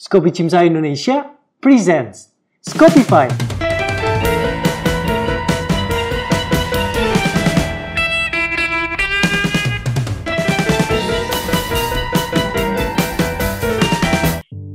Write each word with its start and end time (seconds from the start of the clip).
Skopi 0.00 0.32
Cimsa 0.32 0.64
Indonesia 0.64 1.28
presents 1.60 2.32
Skopify. 2.64 3.28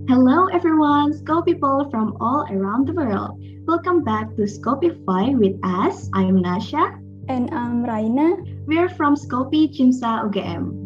Hello 0.05 0.45
everyone, 0.53 1.09
Sco 1.17 1.41
people 1.41 1.89
from 1.89 2.13
all 2.21 2.45
around 2.53 2.85
the 2.85 2.93
world. 2.93 3.41
Welcome 3.65 4.05
back 4.05 4.29
to 4.37 4.45
Scopify 4.45 5.33
with 5.33 5.57
us. 5.65 6.07
I'm 6.13 6.37
Nasha. 6.37 7.01
And 7.33 7.49
I'm 7.49 7.81
Raina. 7.81 8.45
We're 8.69 8.89
from 8.93 9.17
Skopi 9.17 9.73
Cimsa 9.73 10.29
UGM. 10.29 10.84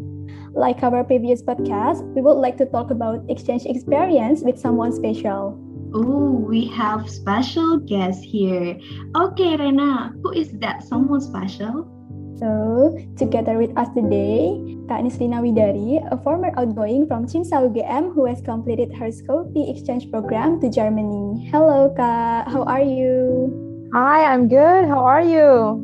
Like 0.53 0.81
our 0.83 1.03
previous 1.03 1.41
podcast, 1.41 2.01
we 2.15 2.21
would 2.21 2.41
like 2.41 2.57
to 2.57 2.65
talk 2.65 2.91
about 2.91 3.23
exchange 3.29 3.65
experience 3.65 4.41
with 4.41 4.57
someone 4.57 4.91
special. 4.91 5.57
Oh, 5.93 6.45
we 6.45 6.67
have 6.73 7.09
special 7.09 7.77
guest 7.77 8.23
here. 8.23 8.77
Okay, 9.15 9.57
Rena, 9.57 10.13
who 10.21 10.31
is 10.31 10.51
that 10.61 10.83
someone 10.83 11.21
special? 11.21 11.89
So, 12.37 12.95
together 13.17 13.57
with 13.57 13.75
us 13.75 13.89
today, 13.91 14.53
Kak 14.87 15.01
Nisrina 15.03 15.43
Widari, 15.43 15.99
a 16.07 16.17
former 16.23 16.53
outgoing 16.55 17.05
from 17.05 17.27
CIMSA 17.27 17.67
UGM 17.67 18.13
who 18.13 18.25
has 18.25 18.39
completed 18.41 18.93
her 18.95 19.11
SCOPE 19.11 19.69
exchange 19.69 20.09
program 20.09 20.61
to 20.61 20.69
Germany. 20.69 21.49
Hello, 21.51 21.93
Kak. 21.97 22.47
How 22.47 22.63
are 22.63 22.81
you? 22.81 23.49
Hi, 23.93 24.23
I'm 24.29 24.47
good. 24.47 24.87
How 24.87 25.03
are 25.03 25.25
you? 25.25 25.83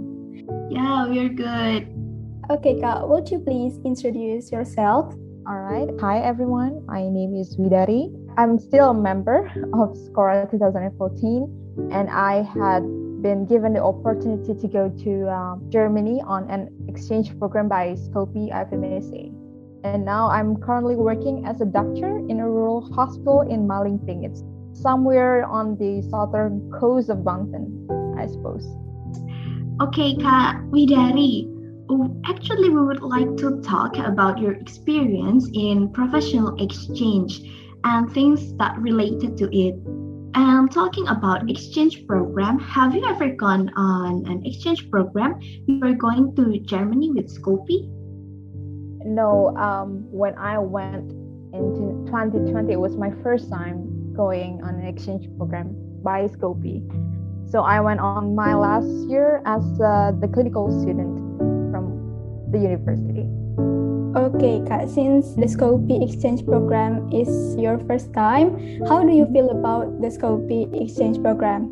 Yeah, 0.69 1.09
we're 1.09 1.33
good. 1.33 1.94
Okay, 2.47 2.79
Kak, 2.79 3.07
would 3.07 3.31
you 3.31 3.39
please 3.39 3.79
introduce 3.83 4.51
yourself? 4.51 5.15
All 5.47 5.61
right. 5.65 5.89
Hi, 5.99 6.19
everyone. 6.19 6.85
My 6.85 7.09
name 7.09 7.33
is 7.33 7.57
Widari. 7.57 8.13
I'm 8.37 8.59
still 8.59 8.91
a 8.91 8.93
member 8.93 9.49
of 9.73 9.97
Scora 9.97 10.45
2014, 10.51 11.89
and 11.91 12.07
I 12.07 12.43
had 12.43 12.85
been 13.23 13.47
given 13.49 13.73
the 13.73 13.81
opportunity 13.81 14.53
to 14.53 14.67
go 14.67 14.89
to 14.89 15.27
um, 15.27 15.65
Germany 15.71 16.21
on 16.21 16.47
an 16.51 16.69
exchange 16.87 17.35
program 17.39 17.67
by 17.67 17.95
SCOPE 17.95 18.53
IFMSA. 18.53 19.33
And 19.83 20.05
now 20.05 20.29
I'm 20.29 20.55
currently 20.57 20.95
working 20.95 21.47
as 21.47 21.61
a 21.61 21.65
doctor 21.65 22.19
in 22.29 22.39
a 22.41 22.47
rural 22.47 22.93
hospital 22.93 23.41
in 23.41 23.67
Malingping. 23.67 24.23
It's 24.23 24.43
somewhere 24.79 25.45
on 25.47 25.77
the 25.77 26.07
southern 26.11 26.69
coast 26.79 27.09
of 27.09 27.25
Banten, 27.25 27.89
I 28.19 28.27
suppose. 28.27 28.69
Okay, 29.81 30.15
Kak 30.17 30.61
Widari. 30.69 31.54
Oh, 31.87 32.19
Actually, 32.25 32.69
we 32.69 32.81
would 32.81 33.03
like 33.03 33.37
to 33.37 33.61
talk 33.61 33.97
about 33.97 34.39
your 34.39 34.53
experience 34.53 35.47
in 35.53 35.91
professional 35.93 36.55
exchange 36.61 37.41
and 37.83 38.11
things 38.11 38.55
that 38.57 38.75
related 38.79 39.37
to 39.37 39.45
it. 39.55 39.75
And 40.33 40.71
talking 40.71 41.07
about 41.07 41.49
exchange 41.49 42.07
program, 42.07 42.59
have 42.59 42.95
you 42.95 43.05
ever 43.05 43.29
gone 43.29 43.69
on 43.77 44.25
an 44.25 44.43
exchange 44.45 44.89
program 44.89 45.39
before 45.67 45.93
going 45.93 46.35
to 46.35 46.59
Germany 46.59 47.11
with 47.11 47.29
SCOPE? 47.29 47.87
No, 49.05 49.55
um, 49.55 50.11
when 50.11 50.35
I 50.39 50.57
went 50.57 51.11
into 51.53 52.03
2020, 52.07 52.73
it 52.73 52.79
was 52.79 52.97
my 52.97 53.11
first 53.21 53.49
time 53.49 54.13
going 54.13 54.61
on 54.63 54.75
an 54.75 54.87
exchange 54.87 55.29
program 55.37 55.75
by 56.01 56.27
SCOPE. 56.27 56.81
So 57.47 57.61
I 57.61 57.79
went 57.79 57.99
on 57.99 58.35
my 58.35 58.55
last 58.55 58.89
year 59.07 59.43
as 59.45 59.63
uh, 59.79 60.11
the 60.19 60.27
clinical 60.27 60.71
student 60.81 61.24
the 62.51 62.59
university. 62.59 63.25
Okay, 64.15 64.61
Kak, 64.65 64.87
since 64.87 65.35
the 65.35 65.47
SCOPE 65.47 66.01
exchange 66.01 66.45
program 66.45 67.11
is 67.11 67.55
your 67.57 67.79
first 67.79 68.13
time, 68.13 68.55
how 68.87 69.03
do 69.03 69.11
you 69.11 69.25
feel 69.33 69.49
about 69.49 70.01
the 70.01 70.09
SCOPE 70.09 70.73
exchange 70.73 71.21
program? 71.21 71.69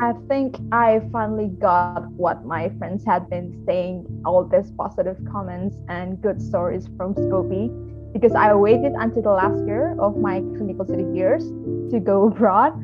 I 0.00 0.12
think 0.28 0.56
I 0.70 1.00
finally 1.10 1.48
got 1.48 2.10
what 2.12 2.44
my 2.44 2.68
friends 2.78 3.04
had 3.04 3.28
been 3.30 3.64
saying 3.66 4.06
all 4.24 4.44
these 4.44 4.70
positive 4.72 5.16
comments 5.32 5.76
and 5.88 6.20
good 6.20 6.40
stories 6.40 6.88
from 6.96 7.14
Skopi 7.14 7.72
because 8.12 8.34
I 8.34 8.54
waited 8.54 8.92
until 8.92 9.22
the 9.22 9.30
last 9.30 9.66
year 9.66 9.96
of 9.98 10.16
my 10.16 10.40
clinical 10.56 10.84
study 10.84 11.04
years 11.14 11.42
to 11.90 12.00
go 12.00 12.26
abroad 12.28 12.74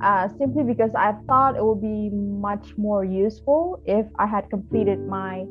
uh, 0.00 0.28
simply 0.38 0.64
because 0.64 0.90
I 0.94 1.14
thought 1.26 1.56
it 1.56 1.64
would 1.64 1.80
be 1.80 2.10
much 2.10 2.76
more 2.76 3.04
useful 3.04 3.82
if 3.86 4.06
I 4.18 4.26
had 4.26 4.50
completed 4.50 5.00
my 5.08 5.46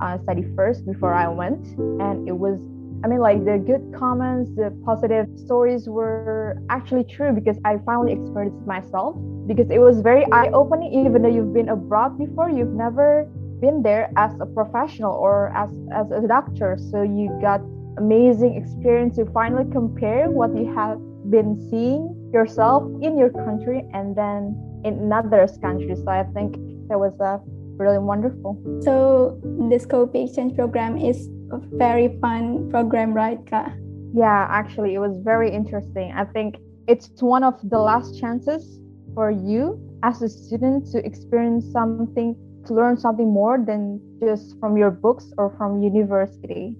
uh, 0.00 0.18
study 0.22 0.44
first 0.56 0.86
before 0.86 1.14
I 1.14 1.28
went. 1.28 1.66
And 2.00 2.28
it 2.28 2.36
was, 2.36 2.58
I 3.04 3.08
mean, 3.08 3.20
like 3.20 3.44
the 3.44 3.58
good 3.58 3.94
comments, 3.96 4.50
the 4.56 4.70
positive 4.84 5.26
stories 5.36 5.88
were 5.88 6.58
actually 6.68 7.04
true 7.04 7.32
because 7.32 7.58
I 7.64 7.78
finally 7.84 8.12
experienced 8.12 8.66
myself. 8.66 9.16
Because 9.46 9.70
it 9.70 9.78
was 9.78 10.00
very 10.00 10.24
eye 10.32 10.50
opening, 10.52 11.06
even 11.06 11.22
though 11.22 11.28
you've 11.28 11.52
been 11.52 11.70
abroad 11.70 12.18
before, 12.18 12.50
you've 12.50 12.74
never 12.74 13.28
been 13.60 13.82
there 13.82 14.10
as 14.16 14.32
a 14.40 14.46
professional 14.46 15.12
or 15.12 15.52
as, 15.56 15.70
as 15.92 16.10
a 16.10 16.26
doctor. 16.26 16.78
So 16.90 17.02
you 17.02 17.36
got 17.40 17.60
amazing 17.98 18.54
experience 18.56 19.16
to 19.16 19.26
finally 19.32 19.70
compare 19.70 20.30
what 20.30 20.56
you 20.56 20.72
have 20.74 20.98
been 21.30 21.58
seeing 21.68 22.30
yourself 22.32 22.84
in 23.02 23.18
your 23.18 23.30
country 23.30 23.84
and 23.92 24.16
then 24.16 24.56
in 24.84 24.94
another 24.94 25.46
country. 25.60 25.94
So 25.96 26.08
I 26.08 26.24
think 26.32 26.54
that 26.88 26.98
was 26.98 27.18
uh, 27.20 27.38
really 27.80 27.98
wonderful. 27.98 28.60
So, 28.82 29.40
the 29.42 29.78
SCOPE 29.78 30.14
exchange 30.14 30.54
program 30.54 30.98
is 30.98 31.28
a 31.50 31.58
very 31.76 32.18
fun 32.20 32.70
program, 32.70 33.14
right, 33.14 33.44
Kak? 33.46 33.72
Yeah, 34.14 34.46
actually, 34.50 34.94
it 34.94 34.98
was 34.98 35.16
very 35.24 35.50
interesting. 35.50 36.12
I 36.14 36.24
think 36.24 36.56
it's 36.86 37.10
one 37.22 37.42
of 37.42 37.54
the 37.64 37.78
last 37.78 38.20
chances 38.20 38.78
for 39.14 39.30
you 39.30 39.80
as 40.02 40.22
a 40.22 40.28
student 40.28 40.86
to 40.92 41.04
experience 41.04 41.64
something, 41.72 42.36
to 42.66 42.74
learn 42.74 42.96
something 42.98 43.32
more 43.32 43.58
than 43.58 44.00
just 44.20 44.58
from 44.60 44.76
your 44.76 44.90
books 44.90 45.32
or 45.38 45.54
from 45.56 45.82
university. 45.82 46.76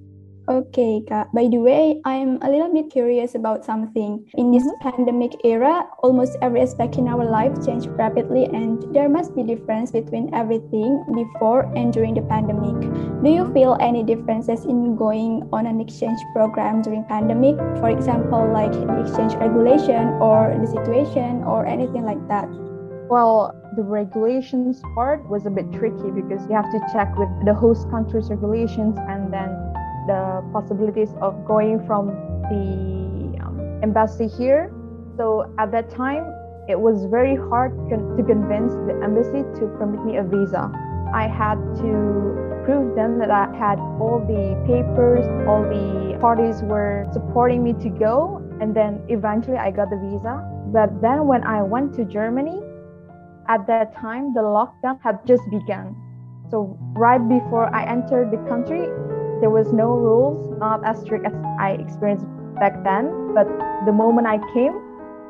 Okay, 0.51 0.99
Kak. 1.07 1.31
By 1.31 1.47
the 1.47 1.63
way, 1.63 2.03
I'm 2.03 2.43
a 2.43 2.51
little 2.51 2.75
bit 2.75 2.91
curious 2.91 3.37
about 3.39 3.65
something. 3.65 4.27
In 4.35 4.51
this 4.51 4.67
mm-hmm. 4.67 4.83
pandemic 4.83 5.39
era, 5.47 5.87
almost 6.03 6.35
every 6.43 6.61
aspect 6.61 6.99
in 6.99 7.07
our 7.07 7.23
life 7.23 7.55
changed 7.65 7.87
rapidly, 7.95 8.51
and 8.51 8.83
there 8.91 9.09
must 9.09 9.31
be 9.37 9.45
difference 9.47 9.95
between 9.95 10.35
everything 10.35 11.07
before 11.15 11.71
and 11.79 11.95
during 11.95 12.19
the 12.19 12.27
pandemic. 12.27 12.83
Do 13.23 13.31
you 13.31 13.47
feel 13.55 13.79
any 13.79 14.03
differences 14.03 14.65
in 14.67 14.97
going 14.97 15.47
on 15.53 15.71
an 15.71 15.81
exchange 15.81 16.19
program 16.35 16.83
during 16.83 17.05
pandemic? 17.05 17.55
For 17.79 17.87
example, 17.87 18.51
like 18.51 18.75
the 18.75 19.07
exchange 19.07 19.39
regulation 19.39 20.19
or 20.19 20.51
the 20.59 20.67
situation 20.67 21.47
or 21.47 21.65
anything 21.65 22.03
like 22.03 22.27
that? 22.27 22.51
Well, 23.07 23.55
the 23.77 23.87
regulations 23.87 24.83
part 24.99 25.23
was 25.31 25.47
a 25.47 25.51
bit 25.51 25.71
tricky 25.71 26.11
because 26.11 26.43
you 26.51 26.59
have 26.59 26.75
to 26.75 26.83
check 26.91 27.15
with 27.15 27.31
the 27.47 27.55
host 27.55 27.87
country's 27.91 28.31
regulations 28.31 28.99
and 29.07 29.33
then 29.33 29.55
the 30.11 30.43
possibilities 30.53 31.11
of 31.21 31.33
going 31.47 31.79
from 31.87 32.11
the 32.51 32.67
um, 33.45 33.57
embassy 33.83 34.27
here. 34.27 34.73
So 35.17 35.53
at 35.59 35.71
that 35.73 35.91
time, 35.91 36.25
it 36.69 36.79
was 36.79 37.05
very 37.07 37.37
hard 37.37 37.73
con- 37.89 38.17
to 38.17 38.23
convince 38.23 38.73
the 38.89 38.95
embassy 39.03 39.43
to 39.59 39.63
permit 39.79 40.03
me 40.05 40.17
a 40.17 40.25
visa. 40.25 40.71
I 41.15 41.27
had 41.27 41.59
to 41.83 41.91
prove 42.65 42.95
them 42.95 43.19
that 43.19 43.31
I 43.31 43.47
had 43.57 43.79
all 44.03 44.19
the 44.27 44.45
papers, 44.67 45.25
all 45.49 45.63
the 45.63 46.19
parties 46.21 46.63
were 46.63 47.07
supporting 47.13 47.63
me 47.63 47.73
to 47.85 47.89
go, 47.89 48.43
and 48.61 48.75
then 48.75 49.03
eventually 49.09 49.59
I 49.59 49.71
got 49.71 49.91
the 49.91 49.99
visa. 49.99 50.35
But 50.73 51.01
then 51.01 51.27
when 51.27 51.43
I 51.45 51.63
went 51.63 51.95
to 51.95 52.05
Germany, 52.05 52.61
at 53.49 53.67
that 53.67 53.95
time 53.97 54.35
the 54.35 54.43
lockdown 54.43 55.01
had 55.03 55.27
just 55.27 55.43
begun. 55.51 55.97
So 56.51 56.79
right 56.95 57.23
before 57.37 57.75
I 57.75 57.85
entered 57.87 58.31
the 58.31 58.39
country, 58.49 58.87
there 59.41 59.51
was 59.51 59.73
no 59.73 59.89
rules, 59.89 60.59
not 60.59 60.85
as 60.85 61.01
strict 61.01 61.27
as 61.27 61.33
I 61.59 61.73
experienced 61.81 62.27
back 62.59 62.85
then. 62.85 63.35
But 63.35 63.49
the 63.87 63.93
moment 63.93 64.27
I 64.27 64.39
came, 64.53 64.75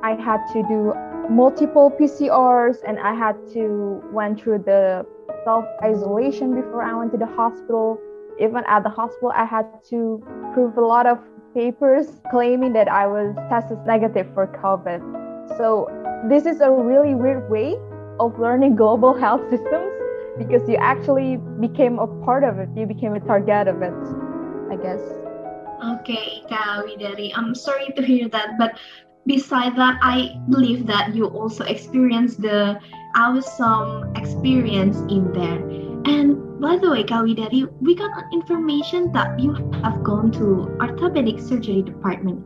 I 0.02 0.14
had 0.14 0.44
to 0.52 0.62
do 0.68 0.94
multiple 1.30 1.90
PCRs 1.90 2.78
and 2.86 2.98
I 2.98 3.14
had 3.14 3.36
to 3.52 4.02
went 4.12 4.40
through 4.40 4.64
the 4.66 5.06
self 5.44 5.64
isolation 5.82 6.54
before 6.54 6.82
I 6.82 6.94
went 6.94 7.12
to 7.12 7.18
the 7.18 7.26
hospital. 7.26 7.98
Even 8.40 8.64
at 8.66 8.82
the 8.82 8.88
hospital, 8.88 9.32
I 9.34 9.44
had 9.44 9.66
to 9.90 10.22
prove 10.54 10.76
a 10.76 10.80
lot 10.80 11.06
of 11.06 11.18
papers 11.54 12.20
claiming 12.30 12.72
that 12.72 12.88
I 12.88 13.06
was 13.06 13.36
tested 13.48 13.78
negative 13.86 14.26
for 14.34 14.46
COVID. 14.46 15.00
So 15.58 15.88
this 16.28 16.46
is 16.46 16.60
a 16.60 16.70
really 16.70 17.14
weird 17.14 17.50
way 17.50 17.76
of 18.18 18.38
learning 18.38 18.76
global 18.76 19.14
health 19.24 19.42
systems 19.50 19.99
because 20.38 20.68
you 20.68 20.76
actually 20.76 21.36
became 21.60 21.98
a 21.98 22.06
part 22.24 22.44
of 22.44 22.58
it. 22.58 22.68
You 22.76 22.86
became 22.86 23.14
a 23.14 23.20
target 23.20 23.68
of 23.68 23.82
it, 23.82 23.94
I 24.70 24.76
guess. 24.76 25.00
Okay, 26.00 26.42
Kak 26.48 26.84
Widari. 26.84 27.32
I'm 27.34 27.54
sorry 27.54 27.88
to 27.96 28.02
hear 28.02 28.28
that, 28.28 28.58
but 28.58 28.78
beside 29.26 29.76
that, 29.76 29.98
I 30.02 30.36
believe 30.48 30.86
that 30.86 31.14
you 31.14 31.26
also 31.26 31.64
experienced 31.64 32.42
the 32.42 32.78
awesome 33.16 34.14
experience 34.16 34.98
in 35.08 35.32
there. 35.32 35.60
And 36.04 36.60
by 36.60 36.76
the 36.76 36.90
way, 36.90 37.04
Kak 37.04 37.24
Widari, 37.24 37.68
we 37.80 37.94
got 37.94 38.10
information 38.32 39.12
that 39.12 39.38
you 39.40 39.54
have 39.82 40.02
gone 40.02 40.30
to 40.32 40.76
orthopedic 40.80 41.40
surgery 41.40 41.82
department. 41.82 42.44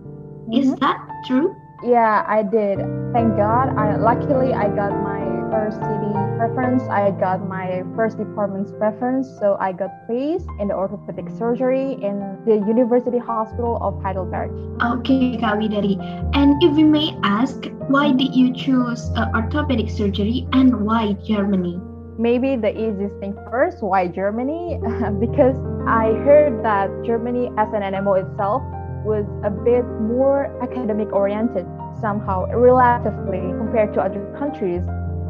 Is 0.53 0.73
Mhm. 0.73 0.81
that 0.81 0.99
true? 1.27 1.55
Yeah, 1.83 2.25
I 2.27 2.43
did. 2.43 2.79
Thank 3.13 3.37
God. 3.37 3.77
I 3.77 3.97
luckily 3.97 4.55
I 4.55 4.69
got 4.69 4.93
my 5.03 5.25
first 5.51 5.79
city 5.81 6.13
preference. 6.37 6.83
I 6.85 7.11
got 7.13 7.47
my 7.49 7.83
first 7.97 8.19
department's 8.19 8.73
preference, 8.73 9.29
so 9.39 9.57
I 9.61 9.73
got 9.73 9.91
placed 10.07 10.47
in 10.61 10.69
the 10.69 10.75
orthopedic 10.75 11.31
surgery 11.39 11.93
in 12.03 12.39
the 12.45 12.57
University 12.67 13.19
Hospital 13.19 13.79
of 13.81 14.01
Heidelberg. 14.03 14.51
Okay, 14.83 15.37
Kak 15.37 15.59
Widari. 15.59 15.97
And 16.35 16.63
if 16.63 16.75
we 16.75 16.85
may 16.85 17.17
ask, 17.23 17.67
why 17.89 18.13
did 18.13 18.35
you 18.35 18.53
choose 18.53 19.11
uh, 19.17 19.31
orthopedic 19.35 19.91
surgery 19.91 20.47
and 20.53 20.85
why 20.85 21.13
Germany? 21.25 21.81
Maybe 22.19 22.57
the 22.57 22.71
easiest 22.71 23.19
thing 23.19 23.35
first, 23.51 23.83
why 23.83 24.09
Germany? 24.09 24.81
because 25.21 25.59
I 25.87 26.15
heard 26.25 26.65
that 26.65 26.89
Germany 27.05 27.51
as 27.59 27.69
an 27.75 27.83
NMO 27.83 28.23
itself 28.23 28.63
was 29.05 29.27
a 29.45 29.51
bit 29.51 29.85
more 30.01 30.51
academic 30.63 31.13
oriented 31.13 31.67
somehow 32.01 32.47
relatively 32.47 33.41
compared 33.59 33.93
to 33.95 34.01
other 34.01 34.25
countries 34.39 34.83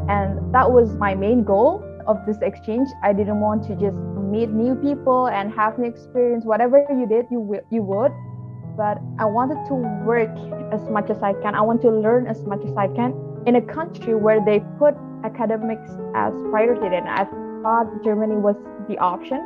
and 0.07 0.53
that 0.53 0.71
was 0.71 0.95
my 0.97 1.15
main 1.15 1.43
goal 1.43 1.83
of 2.07 2.25
this 2.25 2.37
exchange. 2.41 2.87
I 3.03 3.13
didn't 3.13 3.39
want 3.39 3.63
to 3.67 3.75
just 3.75 3.97
meet 4.31 4.49
new 4.49 4.75
people 4.75 5.27
and 5.27 5.51
have 5.53 5.79
new 5.79 5.87
experience. 5.87 6.45
Whatever 6.45 6.85
you 6.89 7.07
did, 7.07 7.25
you 7.31 7.59
you 7.71 7.81
would. 7.81 8.11
But 8.77 8.99
I 9.19 9.25
wanted 9.25 9.65
to 9.67 9.73
work 10.05 10.29
as 10.71 10.81
much 10.89 11.09
as 11.09 11.23
I 11.23 11.33
can. 11.41 11.55
I 11.55 11.61
want 11.61 11.81
to 11.83 11.89
learn 11.89 12.27
as 12.27 12.43
much 12.43 12.63
as 12.65 12.75
I 12.77 12.87
can 12.87 13.13
in 13.47 13.55
a 13.55 13.61
country 13.61 14.13
where 14.13 14.43
they 14.43 14.59
put 14.77 14.95
academics 15.23 15.89
as 16.13 16.33
priority. 16.51 16.95
And 16.95 17.07
I 17.07 17.25
thought 17.63 17.87
Germany 18.03 18.35
was 18.35 18.55
the 18.87 18.97
option, 18.99 19.39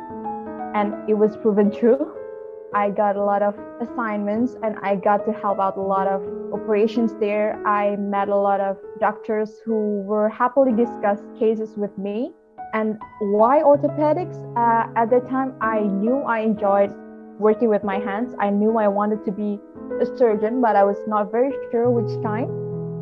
and 0.74 1.08
it 1.08 1.14
was 1.14 1.36
proven 1.36 1.70
true. 1.70 2.19
I 2.72 2.90
got 2.90 3.16
a 3.16 3.24
lot 3.24 3.42
of 3.42 3.58
assignments 3.80 4.56
and 4.62 4.76
I 4.80 4.94
got 4.94 5.26
to 5.26 5.32
help 5.32 5.58
out 5.58 5.76
a 5.76 5.80
lot 5.80 6.06
of 6.06 6.22
operations 6.52 7.12
there. 7.18 7.60
I 7.66 7.96
met 7.96 8.28
a 8.28 8.36
lot 8.36 8.60
of 8.60 8.78
doctors 9.00 9.58
who 9.64 10.02
were 10.02 10.28
happily 10.28 10.72
discuss 10.72 11.18
cases 11.36 11.76
with 11.76 11.96
me. 11.98 12.32
And 12.72 12.96
why 13.20 13.62
orthopedics? 13.62 14.38
Uh, 14.56 14.88
at 14.94 15.10
the 15.10 15.18
time, 15.28 15.54
I 15.60 15.80
knew 15.80 16.18
I 16.18 16.40
enjoyed 16.40 16.94
working 17.40 17.68
with 17.68 17.82
my 17.82 17.98
hands. 17.98 18.36
I 18.38 18.50
knew 18.50 18.78
I 18.78 18.86
wanted 18.86 19.24
to 19.24 19.32
be 19.32 19.58
a 20.00 20.06
surgeon, 20.16 20.60
but 20.60 20.76
I 20.76 20.84
was 20.84 20.98
not 21.08 21.32
very 21.32 21.52
sure 21.72 21.90
which 21.90 22.22
kind. 22.22 22.48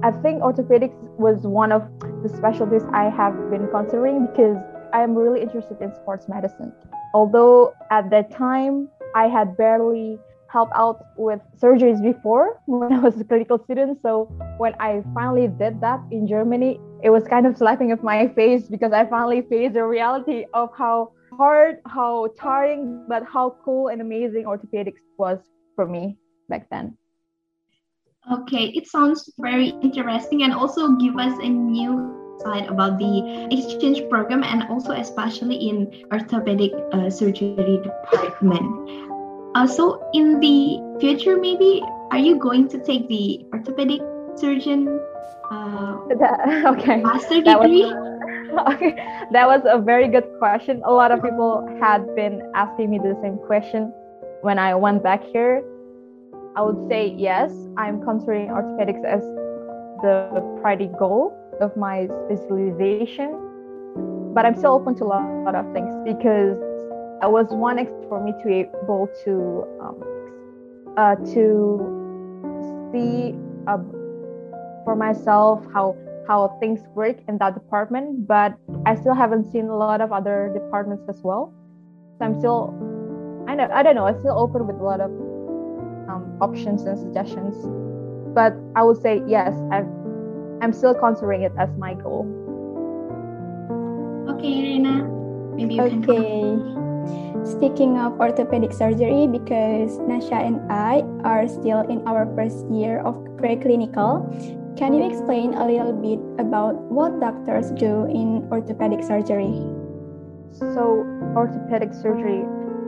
I 0.02 0.12
think 0.12 0.40
orthopedics 0.40 0.96
was 1.18 1.42
one 1.42 1.72
of 1.72 1.82
the 2.22 2.30
specialties 2.30 2.84
I 2.94 3.10
have 3.10 3.34
been 3.50 3.68
considering 3.68 4.26
because 4.28 4.56
I 4.94 5.02
am 5.02 5.14
really 5.14 5.42
interested 5.42 5.82
in 5.82 5.94
sports 5.94 6.26
medicine. 6.26 6.72
Although 7.12 7.74
at 7.90 8.08
that 8.10 8.30
time, 8.30 8.88
I 9.14 9.28
had 9.28 9.56
barely 9.56 10.18
helped 10.50 10.72
out 10.74 11.04
with 11.16 11.40
surgeries 11.60 12.02
before 12.02 12.60
when 12.66 12.92
I 12.92 12.98
was 12.98 13.20
a 13.20 13.24
clinical 13.24 13.58
student. 13.64 14.00
So 14.02 14.24
when 14.58 14.74
I 14.80 15.02
finally 15.14 15.48
did 15.48 15.80
that 15.80 16.00
in 16.10 16.26
Germany, 16.26 16.80
it 17.02 17.10
was 17.10 17.24
kind 17.24 17.46
of 17.46 17.56
slapping 17.56 17.92
of 17.92 18.02
my 18.02 18.28
face 18.28 18.64
because 18.68 18.92
I 18.92 19.06
finally 19.06 19.42
faced 19.42 19.74
the 19.74 19.84
reality 19.84 20.46
of 20.54 20.70
how 20.76 21.12
hard, 21.36 21.78
how 21.86 22.28
tiring, 22.38 23.04
but 23.08 23.22
how 23.24 23.56
cool 23.64 23.88
and 23.88 24.00
amazing 24.00 24.44
orthopedics 24.44 25.02
was 25.18 25.38
for 25.76 25.86
me 25.86 26.16
back 26.48 26.68
then. 26.70 26.96
Okay, 28.30 28.66
it 28.74 28.86
sounds 28.86 29.32
very 29.38 29.68
interesting 29.82 30.42
and 30.42 30.52
also 30.52 30.96
give 30.96 31.16
us 31.18 31.38
a 31.38 31.48
new 31.48 32.17
side 32.40 32.66
about 32.66 32.98
the 32.98 33.48
exchange 33.50 34.02
program 34.08 34.42
and 34.42 34.64
also 34.70 34.92
especially 34.92 35.56
in 35.56 36.04
orthopedic 36.12 36.72
uh, 36.92 37.10
surgery 37.10 37.80
department. 37.82 39.08
Uh, 39.54 39.66
so 39.66 40.08
in 40.12 40.40
the 40.40 40.78
future, 41.00 41.36
maybe 41.36 41.82
are 42.10 42.18
you 42.18 42.36
going 42.36 42.68
to 42.68 42.78
take 42.84 43.08
the 43.08 43.44
orthopedic 43.52 44.00
surgeon 44.36 44.88
uh, 45.50 45.98
that, 46.18 46.64
okay. 46.78 46.96
master 46.96 47.42
degree? 47.42 47.84
Was, 47.84 48.74
okay, 48.74 48.94
that 49.32 49.46
was 49.46 49.62
a 49.64 49.78
very 49.80 50.08
good 50.08 50.28
question. 50.38 50.82
A 50.84 50.92
lot 50.92 51.10
of 51.10 51.22
people 51.22 51.66
had 51.80 52.14
been 52.14 52.42
asking 52.54 52.90
me 52.90 52.98
the 52.98 53.18
same 53.22 53.38
question 53.38 53.92
when 54.42 54.58
I 54.58 54.74
went 54.74 55.02
back 55.02 55.22
here. 55.32 55.62
I 56.56 56.62
would 56.62 56.88
say 56.88 57.14
yes, 57.16 57.52
I'm 57.76 58.02
considering 58.02 58.48
orthopedics 58.48 59.04
as 59.04 59.22
the 60.02 60.58
priority 60.60 60.90
goal 60.98 61.34
of 61.60 61.76
my 61.76 62.08
specialization, 62.24 64.32
but 64.34 64.44
I'm 64.44 64.56
still 64.56 64.72
open 64.72 64.96
to 64.96 65.04
a 65.04 65.06
lot 65.06 65.54
of 65.54 65.72
things 65.72 65.94
because 66.04 66.58
it 67.22 67.30
was 67.30 67.46
one 67.50 67.84
for 68.08 68.22
me 68.22 68.32
to 68.32 68.44
be 68.44 68.54
able 68.60 69.08
to 69.24 69.66
um, 69.80 70.02
uh, 70.96 71.14
to 71.34 72.90
see 72.92 73.34
uh, 73.66 73.78
for 74.84 74.96
myself 74.96 75.64
how 75.72 75.96
how 76.26 76.56
things 76.60 76.80
work 76.94 77.16
in 77.26 77.38
that 77.38 77.54
department 77.54 78.26
but 78.26 78.54
i 78.86 78.94
still 78.94 79.14
haven't 79.14 79.50
seen 79.50 79.66
a 79.66 79.76
lot 79.76 80.00
of 80.00 80.12
other 80.12 80.50
departments 80.52 81.04
as 81.08 81.20
well. 81.22 81.52
So 82.18 82.24
i'm 82.24 82.38
still 82.38 82.74
i 83.48 83.54
know 83.54 83.68
i 83.72 83.82
don't 83.82 83.94
know 83.94 84.06
i'm 84.06 84.18
still 84.20 84.38
open 84.38 84.66
with 84.66 84.76
a 84.76 84.82
lot 84.82 85.00
of 85.00 85.10
um, 86.08 86.36
options 86.40 86.82
and 86.82 86.98
suggestions. 86.98 87.54
But 88.34 88.54
i 88.76 88.82
would 88.82 89.00
say 89.00 89.22
yes 89.26 89.54
i 89.72 89.82
i'm 90.60 90.72
still 90.72 90.94
considering 90.94 91.42
it 91.42 91.52
as 91.58 91.68
my 91.78 91.94
goal 91.94 92.26
okay 94.28 94.62
Reina. 94.62 95.04
maybe 95.54 95.74
you 95.74 95.82
okay. 95.82 96.04
can 96.06 96.78
Speaking 97.44 97.96
of 97.96 98.20
orthopedic 98.20 98.72
surgery, 98.72 99.26
because 99.26 99.98
Nasha 99.98 100.34
and 100.34 100.60
I 100.70 101.00
are 101.24 101.48
still 101.48 101.80
in 101.80 102.06
our 102.06 102.26
first 102.34 102.68
year 102.68 103.00
of 103.00 103.14
preclinical, 103.40 104.28
can 104.76 104.92
you 104.92 105.08
explain 105.08 105.54
a 105.54 105.66
little 105.66 105.92
bit 105.92 106.20
about 106.38 106.74
what 106.92 107.20
doctors 107.20 107.70
do 107.70 108.04
in 108.04 108.46
orthopedic 108.52 109.02
surgery? 109.02 109.54
So, 110.52 111.06
orthopedic 111.34 111.94
surgery, 111.94 112.44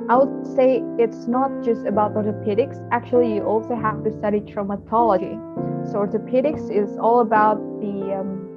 I 0.09 0.17
would 0.17 0.47
say 0.55 0.83
it's 0.99 1.27
not 1.27 1.63
just 1.63 1.87
about 1.87 2.15
orthopedics. 2.15 2.77
Actually, 2.93 3.35
you 3.35 3.43
also 3.43 3.75
have 3.75 4.05
to 4.05 4.13
study 4.13 4.41
traumatology. 4.41 5.39
So, 5.87 5.99
orthopedics 5.99 6.71
is 6.71 6.97
all 6.99 7.21
about 7.21 7.59
the 7.81 8.21
um, 8.21 8.51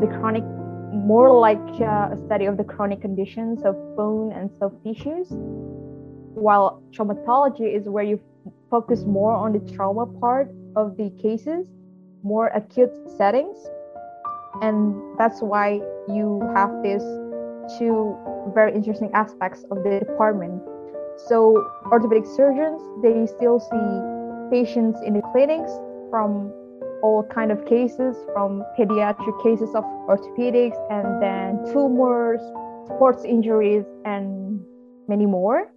the 0.00 0.06
chronic 0.06 0.44
more 0.92 1.38
like 1.38 1.58
uh, 1.80 2.10
a 2.12 2.18
study 2.26 2.44
of 2.44 2.56
the 2.56 2.64
chronic 2.64 3.00
conditions 3.00 3.64
of 3.64 3.74
bone 3.96 4.32
and 4.32 4.50
soft 4.58 4.76
tissues, 4.84 5.28
while 5.30 6.82
traumatology 6.92 7.74
is 7.74 7.88
where 7.88 8.04
you 8.04 8.20
focus 8.70 9.04
more 9.04 9.34
on 9.34 9.52
the 9.52 9.72
trauma 9.72 10.06
part 10.06 10.50
of 10.76 10.96
the 10.96 11.10
cases, 11.20 11.66
more 12.22 12.48
acute 12.48 12.92
settings. 13.16 13.56
And 14.60 14.94
that's 15.18 15.40
why 15.40 15.80
you 16.08 16.40
have 16.54 16.70
these 16.82 17.02
two 17.78 18.16
very 18.54 18.74
interesting 18.74 19.10
aspects 19.14 19.64
of 19.70 19.82
the 19.82 20.00
department. 20.00 20.62
So, 21.26 21.56
orthopedic 21.90 22.26
surgeons, 22.26 22.82
they 23.02 23.26
still 23.26 23.60
see 23.60 24.50
patients 24.50 25.00
in 25.04 25.14
the 25.14 25.22
clinics 25.32 25.72
from 26.10 26.52
all 27.02 27.22
kind 27.24 27.50
of 27.50 27.64
cases 27.66 28.16
from 28.32 28.64
pediatric 28.78 29.42
cases 29.42 29.74
of 29.74 29.84
orthopedics 30.08 30.78
and 30.90 31.22
then 31.22 31.72
tumors 31.72 32.40
sports 32.86 33.24
injuries 33.24 33.84
and 34.04 34.60
many 35.08 35.26
more. 35.26 35.72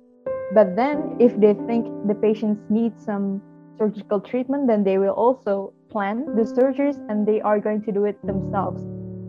But 0.54 0.76
then 0.76 1.18
if 1.20 1.40
they 1.40 1.54
think 1.54 1.88
the 2.08 2.16
patients 2.16 2.62
need 2.70 3.00
some 3.00 3.42
surgical 3.78 4.22
treatment 4.22 4.68
then 4.68 4.84
they 4.84 4.98
will 4.98 5.14
also 5.14 5.74
plan 5.90 6.26
the 6.36 6.44
surgeries 6.44 6.98
and 7.10 7.28
they 7.28 7.42
are 7.42 7.60
going 7.60 7.82
to 7.84 7.92
do 7.92 8.06
it 8.06 8.18
themselves. 8.26 8.82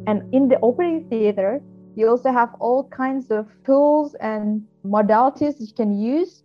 And 0.06 0.22
in 0.34 0.48
the 0.48 0.58
operating 0.60 1.08
theater 1.08 1.60
you 1.96 2.08
also 2.08 2.30
have 2.30 2.54
all 2.60 2.84
kinds 2.90 3.30
of 3.30 3.48
tools 3.64 4.14
and 4.20 4.62
modalities 4.84 5.54
you 5.58 5.72
can 5.74 5.98
use 5.98 6.44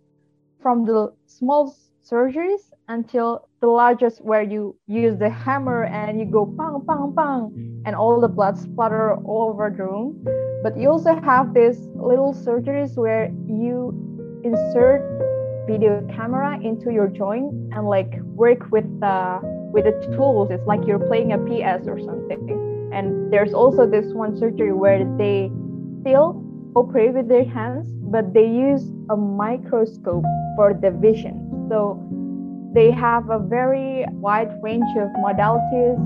from 0.60 0.86
the 0.86 1.12
small 1.26 1.76
surgeries 2.04 2.72
until 2.88 3.48
the 3.60 3.66
largest 3.66 4.20
where 4.24 4.42
you 4.42 4.76
use 4.86 5.16
the 5.18 5.30
hammer 5.30 5.84
and 5.84 6.18
you 6.18 6.26
go 6.26 6.44
bang 6.44 6.80
bang 6.86 7.12
bang 7.14 7.82
and 7.86 7.94
all 7.94 8.20
the 8.20 8.28
blood 8.28 8.58
splatter 8.58 9.14
all 9.24 9.50
over 9.50 9.70
the 9.70 9.84
room. 9.84 10.24
But 10.62 10.76
you 10.76 10.90
also 10.90 11.14
have 11.20 11.54
these 11.54 11.78
little 11.94 12.34
surgeries 12.34 12.96
where 12.96 13.26
you 13.46 13.94
insert 14.44 15.00
video 15.66 16.04
camera 16.14 16.58
into 16.60 16.92
your 16.92 17.06
joint 17.08 17.52
and 17.72 17.88
like 17.88 18.20
work 18.22 18.70
with 18.70 18.84
the 19.00 19.40
with 19.72 19.84
the 19.84 20.16
tools. 20.16 20.50
It's 20.50 20.66
like 20.66 20.86
you're 20.86 21.06
playing 21.06 21.32
a 21.32 21.38
ps 21.38 21.86
or 21.86 21.98
something. 21.98 22.90
And 22.92 23.32
there's 23.32 23.54
also 23.54 23.86
this 23.86 24.12
one 24.12 24.36
surgery 24.36 24.72
where 24.72 25.04
they 25.16 25.50
still 26.00 26.44
operate 26.74 27.14
with 27.14 27.28
their 27.28 27.44
hands 27.44 27.88
but 28.12 28.34
they 28.34 28.46
use 28.46 28.92
a 29.10 29.16
microscope 29.16 30.24
for 30.56 30.74
the 30.74 30.90
vision 30.90 31.41
so 31.72 31.96
they 32.74 32.90
have 32.90 33.30
a 33.30 33.38
very 33.38 34.04
wide 34.20 34.52
range 34.62 34.92
of 34.98 35.08
modalities 35.24 35.96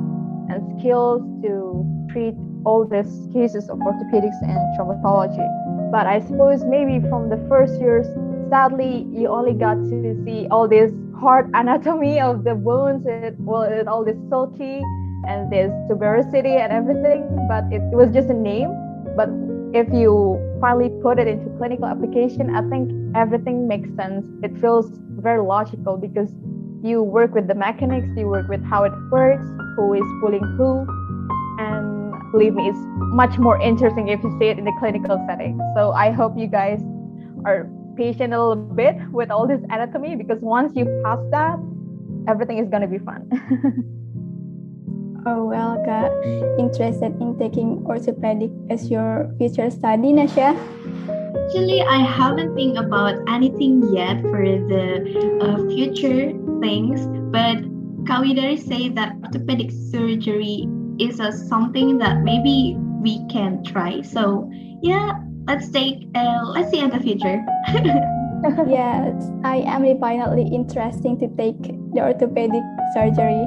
and 0.48 0.62
skills 0.78 1.22
to 1.42 1.82
treat 2.08 2.34
all 2.64 2.86
these 2.86 3.26
cases 3.32 3.68
of 3.68 3.78
orthopedics 3.78 4.40
and 4.42 4.62
traumatology. 4.78 5.46
But 5.90 6.06
I 6.06 6.20
suppose 6.20 6.64
maybe 6.64 7.00
from 7.08 7.30
the 7.30 7.38
first 7.48 7.80
years, 7.80 8.06
sadly, 8.48 9.06
you 9.12 9.26
only 9.26 9.54
got 9.54 9.74
to 9.74 10.24
see 10.24 10.46
all 10.52 10.68
this 10.68 10.92
hard 11.18 11.50
anatomy 11.54 12.20
of 12.20 12.44
the 12.44 12.54
bones, 12.54 13.04
it 13.06 13.34
well, 13.40 13.62
it 13.62 13.88
all 13.88 14.04
this 14.04 14.18
sulci 14.30 14.82
and 15.26 15.50
this 15.50 15.72
tuberosity 15.90 16.62
and 16.62 16.72
everything, 16.72 17.26
but 17.48 17.64
it, 17.72 17.82
it 17.90 17.96
was 17.96 18.12
just 18.14 18.28
a 18.30 18.34
name. 18.34 18.70
But 19.16 19.30
if 19.76 19.92
you 19.92 20.40
finally 20.58 20.88
put 21.02 21.18
it 21.18 21.28
into 21.28 21.50
clinical 21.58 21.84
application, 21.84 22.56
I 22.56 22.62
think 22.70 22.90
everything 23.14 23.68
makes 23.68 23.88
sense. 23.94 24.24
It 24.42 24.56
feels 24.58 24.86
very 25.20 25.42
logical 25.42 25.98
because 25.98 26.30
you 26.82 27.02
work 27.02 27.34
with 27.34 27.46
the 27.46 27.54
mechanics, 27.54 28.08
you 28.16 28.26
work 28.26 28.48
with 28.48 28.64
how 28.64 28.84
it 28.84 28.92
works, 29.10 29.44
who 29.76 29.92
is 29.92 30.08
pulling 30.20 30.44
who, 30.56 30.86
and 31.58 32.32
believe 32.32 32.54
me, 32.54 32.68
it's 32.68 32.78
much 33.14 33.36
more 33.38 33.60
interesting 33.60 34.08
if 34.08 34.22
you 34.22 34.34
see 34.38 34.46
it 34.46 34.58
in 34.58 34.64
the 34.64 34.72
clinical 34.78 35.22
setting. 35.28 35.60
So 35.76 35.92
I 35.92 36.10
hope 36.10 36.38
you 36.38 36.46
guys 36.46 36.80
are 37.44 37.68
patient 37.98 38.32
a 38.32 38.40
little 38.40 38.56
bit 38.56 38.96
with 39.12 39.30
all 39.30 39.46
this 39.46 39.60
anatomy 39.68 40.16
because 40.16 40.40
once 40.40 40.72
you 40.74 40.86
pass 41.04 41.18
that, 41.32 41.58
everything 42.28 42.58
is 42.58 42.68
gonna 42.68 42.88
be 42.88 42.98
fun. 42.98 43.28
oh 45.26 45.44
well, 45.44 45.82
Kak, 45.84 46.10
interested 46.58 47.12
in 47.20 47.38
taking 47.38 47.84
orthopedic 47.84 48.50
as 48.70 48.90
your 48.90 49.30
future 49.38 49.70
study, 49.70 50.12
Nasha? 50.12 50.54
Actually, 51.46 51.82
I 51.82 51.98
haven't 51.98 52.54
think 52.54 52.78
about 52.78 53.18
anything 53.28 53.82
yet 53.94 54.22
for 54.22 54.42
the 54.42 55.02
uh, 55.42 55.58
future 55.74 56.32
things, 56.62 57.06
but 57.30 57.58
Kak 58.06 58.22
Widari 58.22 58.58
say 58.58 58.88
that 58.90 59.14
orthopedic 59.22 59.70
surgery 59.90 60.66
is 60.98 61.20
a, 61.20 61.32
something 61.32 61.98
that 61.98 62.22
maybe 62.22 62.76
we 63.02 63.20
can 63.28 63.62
try. 63.64 64.00
So 64.00 64.48
yeah, 64.82 65.18
let's 65.46 65.68
take 65.70 66.06
uh, 66.14 66.46
let's 66.46 66.70
see 66.70 66.80
in 66.80 66.90
the 66.90 67.00
future. 67.00 67.42
yes, 68.68 69.30
I 69.44 69.64
am 69.66 69.82
definitely 69.82 70.46
interesting 70.54 71.18
to 71.18 71.28
take 71.36 71.60
the 71.94 72.00
orthopedic 72.00 72.62
surgery. 72.94 73.46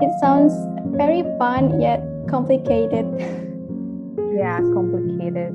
It 0.00 0.12
sounds 0.20 0.52
very 0.96 1.22
fun 1.38 1.80
yet 1.80 2.02
complicated. 2.28 3.06
Yeah, 4.34 4.60
complicated. 4.74 5.54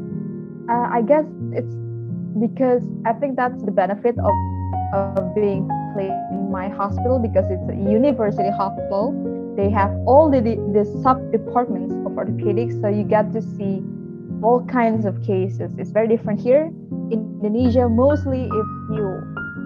Uh, 0.70 0.88
I 0.90 1.02
guess 1.02 1.26
it's 1.52 1.76
because 2.40 2.84
I 3.06 3.14
think 3.14 3.36
that's 3.36 3.62
the 3.64 3.72
benefit 3.72 4.18
of 4.18 4.34
of 4.94 5.36
being 5.36 5.68
placed 5.94 6.20
in 6.32 6.52
my 6.52 6.68
hospital 6.68 7.20
because 7.20 7.46
it's 7.50 7.70
a 7.70 7.76
university 7.76 8.50
hospital. 8.50 9.14
They 9.56 9.70
have 9.70 9.92
all 10.06 10.30
the 10.30 10.42
the 10.42 10.86
sub 11.04 11.32
departments 11.32 11.94
of 11.94 12.14
orthopedics, 12.14 12.80
so 12.82 12.88
you 12.88 13.04
get 13.04 13.34
to 13.34 13.42
see 13.42 13.84
all 14.42 14.66
kinds 14.66 15.06
of 15.06 15.22
cases. 15.24 15.78
It's 15.78 15.92
very 15.92 16.08
different 16.08 16.40
here. 16.40 16.72
In 17.12 17.40
Indonesia, 17.44 17.88
mostly 17.90 18.46
if 18.46 18.68
you 18.96 19.22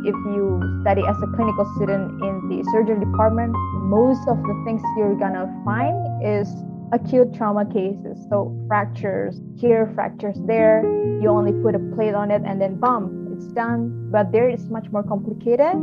if 0.05 0.15
you 0.29 0.61
study 0.81 1.01
as 1.07 1.17
a 1.21 1.27
clinical 1.35 1.65
student 1.75 2.21
in 2.23 2.47
the 2.47 2.63
surgery 2.71 2.99
department, 2.99 3.53
most 3.89 4.21
of 4.27 4.37
the 4.43 4.61
things 4.65 4.81
you're 4.97 5.15
gonna 5.15 5.49
find 5.65 5.97
is 6.23 6.47
acute 6.91 7.33
trauma 7.33 7.65
cases. 7.65 8.17
So 8.29 8.55
fractures 8.67 9.41
here, 9.57 9.91
fractures 9.95 10.37
there. 10.45 10.83
You 11.21 11.29
only 11.29 11.53
put 11.63 11.75
a 11.75 11.79
plate 11.95 12.13
on 12.13 12.31
it 12.31 12.43
and 12.45 12.61
then 12.61 12.75
bump, 12.75 13.11
it's 13.33 13.47
done. 13.47 14.09
But 14.11 14.31
there 14.31 14.47
it's 14.47 14.69
much 14.69 14.87
more 14.91 15.03
complicated. 15.03 15.73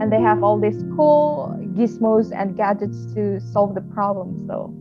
And 0.00 0.12
they 0.12 0.20
have 0.20 0.42
all 0.42 0.58
these 0.58 0.82
cool 0.96 1.56
gizmos 1.74 2.32
and 2.32 2.56
gadgets 2.56 3.06
to 3.14 3.40
solve 3.40 3.74
the 3.74 3.80
problem. 3.80 4.46
So 4.46 4.72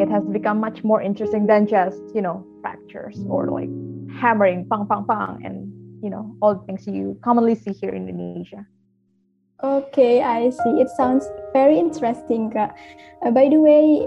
it 0.00 0.08
has 0.08 0.24
become 0.24 0.60
much 0.60 0.84
more 0.84 1.02
interesting 1.02 1.46
than 1.46 1.66
just, 1.66 2.00
you 2.14 2.22
know, 2.22 2.46
fractures 2.60 3.24
or 3.28 3.48
like 3.48 3.70
hammering, 4.20 4.64
bang, 4.64 4.84
bang, 4.88 5.04
bang, 5.06 5.40
and, 5.44 5.72
you 6.02 6.10
know, 6.10 6.36
all 6.40 6.56
things 6.66 6.86
you 6.86 7.18
commonly 7.22 7.54
see 7.54 7.72
here 7.72 7.90
in 7.90 8.08
Indonesia. 8.08 8.66
Okay, 9.62 10.22
I 10.22 10.50
see. 10.50 10.78
It 10.78 10.88
sounds 10.90 11.26
very 11.52 11.78
interesting. 11.78 12.54
Uh, 12.56 12.70
by 13.32 13.48
the 13.48 13.58
way, 13.58 14.06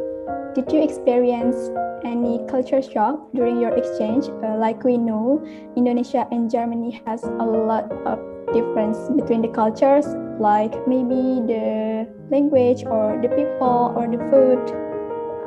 did 0.55 0.71
you 0.71 0.81
experience 0.81 1.69
any 2.05 2.39
culture 2.47 2.81
shock 2.81 3.19
during 3.35 3.59
your 3.59 3.75
exchange? 3.75 4.31
Uh, 4.43 4.55
like 4.55 4.83
we 4.83 4.97
know, 4.97 5.43
Indonesia 5.75 6.27
and 6.31 6.49
Germany 6.49 7.01
has 7.05 7.23
a 7.23 7.43
lot 7.43 7.91
of 8.07 8.19
difference 8.53 8.97
between 9.15 9.41
the 9.41 9.49
cultures, 9.49 10.07
like 10.39 10.71
maybe 10.87 11.43
the 11.43 12.07
language 12.31 12.83
or 12.85 13.19
the 13.21 13.27
people 13.35 13.91
or 13.95 14.07
the 14.07 14.19
food. 14.31 14.90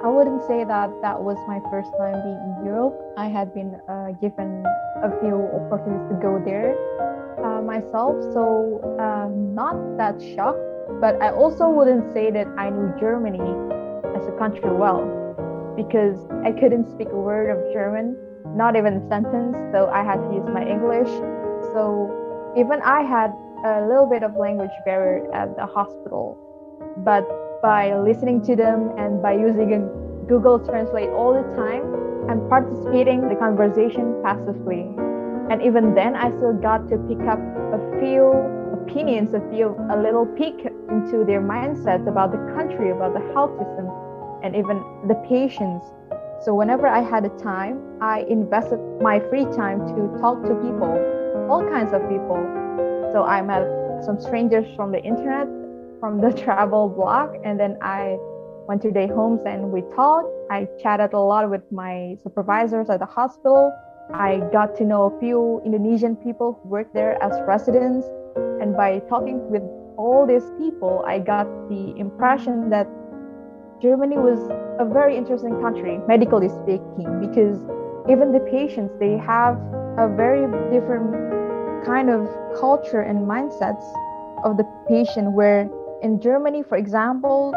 I 0.04 0.08
wouldn't 0.08 0.42
say 0.46 0.64
that 0.64 0.90
that 1.00 1.16
was 1.16 1.38
my 1.48 1.64
first 1.72 1.88
time 1.96 2.20
being 2.20 2.36
in 2.36 2.66
Europe. 2.66 2.92
I 3.16 3.28
had 3.28 3.54
been 3.54 3.80
uh, 3.88 4.12
given 4.20 4.60
a 5.00 5.08
few 5.24 5.48
opportunities 5.48 6.04
to 6.12 6.16
go 6.20 6.36
there 6.44 6.76
uh, 7.40 7.62
myself, 7.62 8.12
so 8.36 8.84
um, 9.00 9.54
not 9.54 9.96
that 9.96 10.20
shocked. 10.20 10.60
But 11.00 11.16
I 11.22 11.32
also 11.32 11.70
wouldn't 11.70 12.12
say 12.12 12.30
that 12.32 12.46
I 12.58 12.68
knew 12.68 12.92
Germany 13.00 13.40
as 14.12 14.28
a 14.28 14.36
country 14.36 14.68
well 14.68 15.08
because 15.74 16.20
I 16.44 16.52
couldn't 16.52 16.92
speak 16.92 17.08
a 17.08 17.16
word 17.16 17.48
of 17.48 17.72
German, 17.72 18.14
not 18.54 18.76
even 18.76 19.00
a 19.00 19.08
sentence, 19.08 19.56
so 19.72 19.88
I 19.88 20.04
had 20.04 20.20
to 20.20 20.28
use 20.36 20.44
my 20.52 20.68
English. 20.68 21.08
So 21.72 22.12
even 22.58 22.82
I 22.82 23.00
had 23.08 23.32
a 23.64 23.88
little 23.88 24.04
bit 24.04 24.22
of 24.22 24.36
language 24.36 24.76
barrier 24.84 25.32
at 25.32 25.56
the 25.56 25.64
hospital, 25.64 26.36
but 26.98 27.24
by 27.64 27.96
listening 27.96 28.44
to 28.44 28.54
them 28.54 28.92
and 28.98 29.22
by 29.22 29.32
using 29.32 29.88
Google 30.28 30.58
Translate 30.58 31.08
all 31.08 31.32
the 31.32 31.48
time 31.56 31.80
and 32.28 32.46
participating 32.50 33.26
the 33.26 33.36
conversation 33.36 34.20
passively. 34.22 34.84
And 35.48 35.62
even 35.62 35.94
then, 35.94 36.14
I 36.14 36.28
still 36.36 36.52
got 36.52 36.90
to 36.90 36.98
pick 37.08 37.20
up 37.24 37.40
a 37.72 37.80
few 37.98 38.36
opinions, 38.84 39.32
a 39.32 39.40
few 39.48 39.74
a 39.90 39.96
little 39.96 40.26
peek 40.26 40.60
into 40.92 41.24
their 41.24 41.40
mindsets 41.40 42.06
about 42.06 42.32
the 42.32 42.42
country, 42.52 42.90
about 42.90 43.14
the 43.14 43.24
health 43.32 43.56
system, 43.56 43.88
and 44.42 44.54
even 44.54 44.84
the 45.08 45.16
patients. 45.26 45.86
So 46.44 46.52
whenever 46.52 46.86
I 46.86 47.00
had 47.00 47.24
a 47.24 47.32
time, 47.40 47.80
I 48.02 48.26
invested 48.28 48.78
my 49.00 49.20
free 49.30 49.46
time 49.56 49.80
to 49.96 50.20
talk 50.20 50.42
to 50.42 50.54
people, 50.60 50.92
all 51.48 51.64
kinds 51.64 51.94
of 51.94 52.02
people. 52.12 52.36
So 53.12 53.24
I 53.24 53.40
met 53.40 53.64
some 54.04 54.20
strangers 54.20 54.66
from 54.76 54.92
the 54.92 55.02
internet, 55.02 55.48
from 56.00 56.20
the 56.20 56.32
travel 56.44 56.88
blog, 56.88 57.36
and 57.44 57.58
then 57.58 57.78
I 57.82 58.16
went 58.66 58.82
to 58.82 58.90
their 58.90 59.08
homes 59.08 59.40
and 59.46 59.70
we 59.70 59.82
talked. 59.94 60.28
I 60.50 60.68
chatted 60.80 61.12
a 61.12 61.20
lot 61.20 61.48
with 61.50 61.62
my 61.70 62.16
supervisors 62.22 62.88
at 62.90 63.00
the 63.00 63.06
hospital. 63.06 63.72
I 64.12 64.40
got 64.52 64.76
to 64.76 64.84
know 64.84 65.04
a 65.04 65.20
few 65.20 65.62
Indonesian 65.64 66.16
people 66.16 66.60
who 66.62 66.68
work 66.68 66.92
there 66.92 67.22
as 67.22 67.32
residents. 67.46 68.06
And 68.60 68.76
by 68.76 69.00
talking 69.08 69.50
with 69.50 69.62
all 69.96 70.26
these 70.26 70.44
people, 70.58 71.04
I 71.06 71.18
got 71.18 71.46
the 71.68 71.94
impression 71.98 72.70
that 72.70 72.86
Germany 73.80 74.16
was 74.16 74.38
a 74.78 74.84
very 74.84 75.16
interesting 75.16 75.60
country, 75.60 75.98
medically 76.06 76.48
speaking, 76.48 77.20
because 77.20 77.58
even 78.10 78.32
the 78.32 78.40
patients, 78.50 78.94
they 78.98 79.16
have 79.18 79.56
a 79.98 80.12
very 80.14 80.46
different 80.70 81.84
kind 81.84 82.10
of 82.10 82.28
culture 82.58 83.00
and 83.00 83.26
mindsets 83.26 83.84
of 84.44 84.56
the 84.56 84.64
patient 84.88 85.32
where 85.32 85.68
in 86.04 86.20
Germany, 86.20 86.62
for 86.62 86.76
example, 86.76 87.52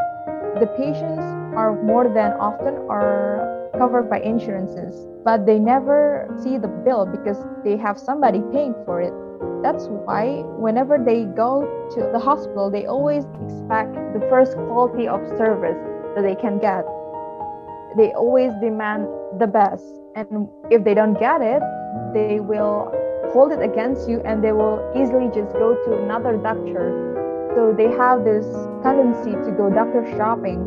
the 0.62 0.68
patients 0.78 1.22
are 1.60 1.76
more 1.84 2.08
than 2.08 2.32
often 2.40 2.76
are 2.90 3.70
covered 3.78 4.10
by 4.10 4.22
insurances, 4.22 5.06
but 5.26 5.46
they 5.46 5.60
never 5.60 6.34
see 6.42 6.58
the 6.58 6.70
bill 6.70 7.06
because 7.06 7.38
they 7.66 7.76
have 7.76 8.00
somebody 8.00 8.42
paying 8.54 8.74
for 8.86 9.02
it. 9.02 9.14
That's 9.62 9.88
why 9.88 10.44
whenever 10.64 10.98
they 10.98 11.26
go 11.26 11.68
to 11.92 12.10
the 12.14 12.20
hospital, 12.20 12.72
they 12.72 12.86
always 12.86 13.26
expect 13.44 13.94
the 14.16 14.26
first 14.30 14.54
quality 14.54 15.10
of 15.10 15.20
service 15.38 15.78
that 16.16 16.22
they 16.22 16.36
can 16.36 16.58
get. 16.58 16.86
They 17.98 18.14
always 18.14 18.54
demand 18.62 19.08
the 19.40 19.48
best. 19.48 19.84
And 20.16 20.48
if 20.72 20.86
they 20.86 20.94
don't 20.94 21.20
get 21.20 21.42
it, 21.42 21.62
they 22.14 22.40
will 22.40 22.96
hold 23.34 23.52
it 23.52 23.62
against 23.62 24.08
you 24.08 24.22
and 24.22 24.42
they 24.42 24.54
will 24.54 24.80
easily 24.96 25.28
just 25.28 25.52
go 25.54 25.76
to 25.84 26.02
another 26.02 26.38
doctor. 26.38 27.07
So 27.58 27.74
they 27.74 27.90
have 27.90 28.24
this 28.24 28.46
tendency 28.84 29.32
to 29.32 29.52
go 29.58 29.74
doctor 29.74 30.06
shopping 30.16 30.62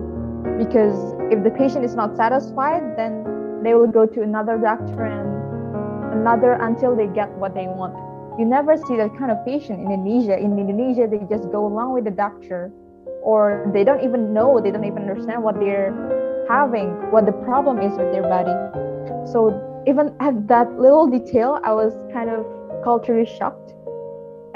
because 0.59 1.14
if 1.30 1.44
the 1.44 1.50
patient 1.50 1.85
is 1.85 1.94
not 1.94 2.16
satisfied, 2.16 2.99
then 2.99 3.62
they 3.62 3.75
will 3.75 3.87
go 3.87 4.06
to 4.06 4.23
another 4.23 4.59
doctor 4.59 5.06
and 5.06 6.18
another 6.18 6.54
until 6.54 6.97
they 6.97 7.06
get 7.06 7.30
what 7.38 7.54
they 7.54 7.68
want. 7.68 7.94
You 8.40 8.44
never 8.44 8.76
see 8.76 8.97
that 8.97 9.16
kind 9.16 9.30
of 9.30 9.38
patient 9.47 9.78
in 9.78 9.87
Indonesia. 9.87 10.37
In 10.37 10.59
Indonesia, 10.59 11.06
they 11.06 11.23
just 11.30 11.52
go 11.52 11.64
along 11.64 11.94
with 11.94 12.06
the 12.06 12.11
doctor 12.11 12.73
or 13.23 13.70
they 13.73 13.85
don't 13.85 14.02
even 14.02 14.35
know, 14.35 14.61
they 14.61 14.73
don't 14.73 14.82
even 14.82 15.06
understand 15.06 15.44
what 15.44 15.61
they're 15.61 15.94
having, 16.49 16.90
what 17.12 17.25
the 17.25 17.38
problem 17.47 17.78
is 17.78 17.97
with 17.97 18.11
their 18.11 18.26
body. 18.26 18.50
So 19.30 19.54
even 19.87 20.12
at 20.18 20.49
that 20.49 20.66
little 20.75 21.06
detail, 21.06 21.61
I 21.62 21.73
was 21.73 21.94
kind 22.12 22.30
of 22.30 22.44
culturally 22.82 23.30
shocked. 23.38 23.75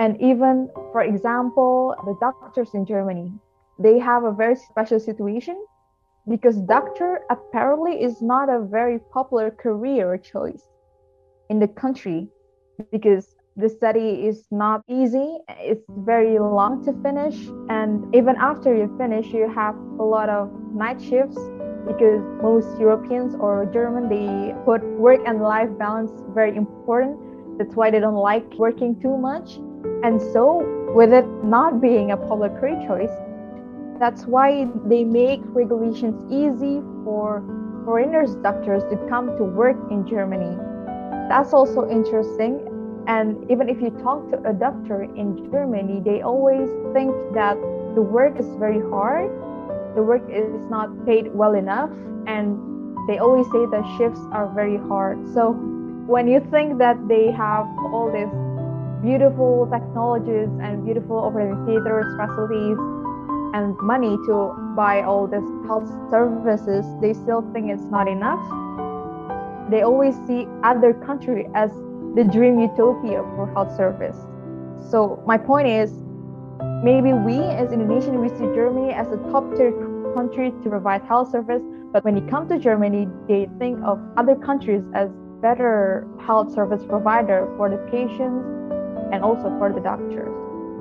And 0.01 0.21
even, 0.21 0.69
for 0.95 1.03
example, 1.03 1.93
the 2.07 2.17
doctors 2.21 2.73
in 2.73 2.87
Germany, 2.87 3.33
they 3.81 3.99
have 3.99 4.23
a 4.23 4.31
very 4.31 4.55
special 4.55 5.01
situation 5.01 5.57
because 6.31 6.57
doctor 6.59 7.23
apparently 7.31 8.01
is 8.01 8.23
not 8.23 8.49
a 8.49 8.61
very 8.61 9.01
popular 9.13 9.51
career 9.51 10.17
choice 10.17 10.63
in 11.51 11.59
the 11.59 11.67
country 11.67 12.29
because 12.93 13.35
the 13.57 13.69
study 13.69 14.25
is 14.29 14.47
not 14.53 14.83
easy. 14.89 15.39
It's 15.49 15.85
very 15.99 16.39
long 16.39 16.85
to 16.85 16.93
finish. 17.03 17.49
And 17.69 18.15
even 18.15 18.37
after 18.37 18.73
you 18.73 18.87
finish, 18.97 19.27
you 19.33 19.51
have 19.53 19.75
a 19.99 20.05
lot 20.05 20.29
of 20.29 20.49
night 20.73 21.03
shifts 21.03 21.41
because 21.89 22.23
most 22.41 22.69
Europeans 22.79 23.35
or 23.35 23.67
German, 23.67 24.09
they 24.09 24.55
put 24.65 24.81
work 25.07 25.23
and 25.27 25.43
life 25.43 25.71
balance 25.77 26.13
very 26.33 26.57
important. 26.57 27.19
That's 27.59 27.75
why 27.75 27.91
they 27.91 27.99
don't 27.99 28.15
like 28.15 28.47
working 28.55 29.01
too 29.01 29.17
much. 29.17 29.57
And 30.05 30.23
so, 30.23 30.84
with 30.95 31.13
it 31.13 31.27
not 31.43 31.81
being 31.81 32.13
a 32.13 32.17
public 32.17 32.55
career 32.61 32.81
choice, 32.87 33.11
that's 33.99 34.27
why 34.27 34.69
they 34.87 35.03
make 35.03 35.41
regulations 35.47 36.15
easy 36.33 36.81
for 37.05 37.43
foreigners 37.85 38.37
doctors 38.37 38.83
to 38.85 38.97
come 39.09 39.37
to 39.37 39.45
work 39.45 39.77
in 39.91 40.07
Germany. 40.07 40.57
That's 41.29 41.53
also 41.53 41.89
interesting. 41.91 42.61
And 43.09 43.51
even 43.51 43.69
if 43.69 43.81
you 43.81 43.91
talk 43.91 44.31
to 44.31 44.49
a 44.49 44.53
doctor 44.53 45.03
in 45.03 45.51
Germany, 45.51 46.01
they 46.05 46.23
always 46.23 46.71
think 46.95 47.13
that 47.35 47.57
the 47.95 48.03
work 48.03 48.39
is 48.39 48.47
very 48.57 48.81
hard, 48.81 49.31
the 49.97 50.03
work 50.03 50.23
is 50.31 50.65
not 50.71 50.89
paid 51.05 51.35
well 51.35 51.55
enough, 51.55 51.91
and 52.27 52.57
they 53.09 53.19
always 53.19 53.47
say 53.47 53.67
the 53.67 53.85
shifts 53.99 54.21
are 54.33 54.49
very 54.55 54.79
hard. 54.79 55.19
So 55.35 55.53
when 56.07 56.29
you 56.29 56.41
think 56.51 56.79
that 56.79 56.97
they 57.09 57.31
have 57.33 57.67
all 57.93 58.11
these 58.13 58.33
beautiful 59.05 59.69
technologies 59.71 60.49
and 60.63 60.83
beautiful 60.83 61.19
operating 61.19 61.61
theaters, 61.67 62.07
facilities, 62.17 62.79
and 63.53 63.77
money 63.79 64.17
to 64.27 64.57
buy 64.75 65.03
all 65.03 65.27
these 65.27 65.51
health 65.67 65.87
services, 66.11 66.85
they 67.03 67.13
still 67.13 67.43
think 67.53 67.71
it's 67.71 67.85
not 67.85 68.09
enough. 68.09 68.41
They 69.71 69.83
always 69.83 70.15
see 70.27 70.49
other 70.63 70.95
country 70.95 71.49
as 71.55 71.71
the 72.17 72.25
dream 72.25 72.59
utopia 72.59 73.23
for 73.37 73.51
health 73.53 73.77
service. 73.77 74.17
So 74.91 75.23
my 75.27 75.37
point 75.37 75.69
is, 75.69 75.91
maybe 76.83 77.13
we 77.13 77.39
as 77.39 77.73
Indonesian 77.73 78.21
we 78.21 78.31
see 78.31 78.49
Germany 78.57 78.93
as 78.93 79.09
a 79.09 79.19
top 79.31 79.45
tier 79.55 79.73
country 80.15 80.53
to 80.63 80.71
provide 80.71 81.03
health 81.03 81.31
service, 81.31 81.63
but 81.93 82.05
when 82.05 82.17
you 82.17 82.27
come 82.27 82.49
to 82.49 82.59
Germany, 82.59 83.09
they 83.29 83.49
think 83.59 83.79
of 83.85 84.01
other 84.17 84.35
countries 84.35 84.83
as 84.95 85.11
better 85.43 86.07
health 86.19 86.55
service 86.55 86.85
provider 86.87 87.53
for 87.57 87.69
the 87.69 87.77
patients 87.91 88.65
and 89.15 89.23
also 89.23 89.49
for 89.59 89.73
the 89.73 89.81
doctors. 89.81 90.35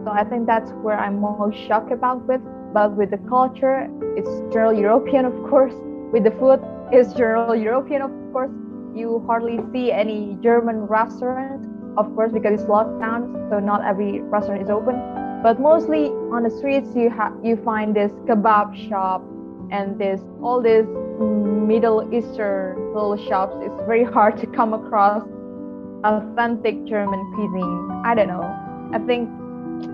So 0.03 0.11
I 0.11 0.23
think 0.25 0.47
that's 0.47 0.71
where 0.81 0.99
I'm 0.99 1.21
most 1.21 1.57
shocked 1.67 1.91
about 1.91 2.27
with 2.27 2.41
but 2.73 2.93
with 2.97 3.11
the 3.11 3.19
culture, 3.29 3.87
it's 4.17 4.29
general 4.51 4.73
European, 4.73 5.25
of 5.25 5.33
course. 5.47 5.75
With 6.11 6.23
the 6.23 6.31
food, 6.31 6.59
it's 6.91 7.13
general 7.13 7.55
European, 7.55 8.01
of 8.01 8.11
course. 8.33 8.49
You 8.95 9.23
hardly 9.27 9.59
see 9.71 9.91
any 9.91 10.37
German 10.41 10.87
restaurant, 10.87 11.67
of 11.97 12.13
course, 12.15 12.31
because 12.31 12.59
it's 12.59 12.67
locked 12.67 12.99
down, 12.99 13.47
so 13.51 13.59
not 13.59 13.85
every 13.85 14.21
restaurant 14.21 14.63
is 14.63 14.71
open. 14.71 14.95
But 15.43 15.59
mostly 15.59 16.07
on 16.33 16.41
the 16.41 16.49
streets, 16.49 16.89
you 16.95 17.11
have 17.11 17.33
you 17.43 17.57
find 17.57 17.95
this 17.95 18.11
kebab 18.25 18.73
shop 18.89 19.21
and 19.69 19.99
this 19.99 20.21
all 20.41 20.59
these 20.59 20.87
Middle 21.19 22.01
Eastern 22.11 22.93
little 22.93 23.17
shops. 23.17 23.55
It's 23.61 23.81
very 23.85 24.03
hard 24.03 24.37
to 24.37 24.47
come 24.47 24.73
across 24.73 25.23
authentic 26.03 26.85
German 26.85 27.21
cuisine. 27.33 28.01
I 28.05 28.15
don't 28.15 28.27
know. 28.27 28.43
I 28.93 28.99
think 28.99 29.29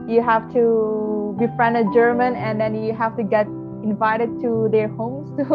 you 0.09 0.21
have 0.21 0.51
to 0.53 1.35
befriend 1.39 1.77
a 1.77 1.85
German 1.93 2.35
and 2.35 2.59
then 2.59 2.75
you 2.75 2.93
have 2.93 3.15
to 3.17 3.23
get 3.23 3.47
invited 3.83 4.41
to 4.41 4.69
their 4.71 4.87
homes 4.87 5.29
to 5.37 5.45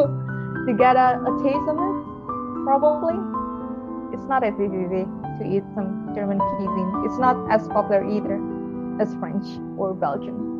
to 0.66 0.72
get 0.72 0.96
a, 0.96 1.20
a 1.20 1.32
taste 1.42 1.68
of 1.68 1.76
it. 1.76 1.96
Probably, 2.64 3.18
it's 4.14 4.24
not 4.24 4.42
as 4.42 4.54
easy 4.54 5.04
to 5.38 5.42
eat 5.44 5.64
some 5.74 6.12
German 6.14 6.38
cuisine. 6.38 7.04
It's 7.04 7.18
not 7.18 7.36
as 7.50 7.68
popular 7.68 8.02
either 8.08 8.40
as 9.00 9.12
French 9.16 9.44
or 9.76 9.92
Belgian. 9.92 10.54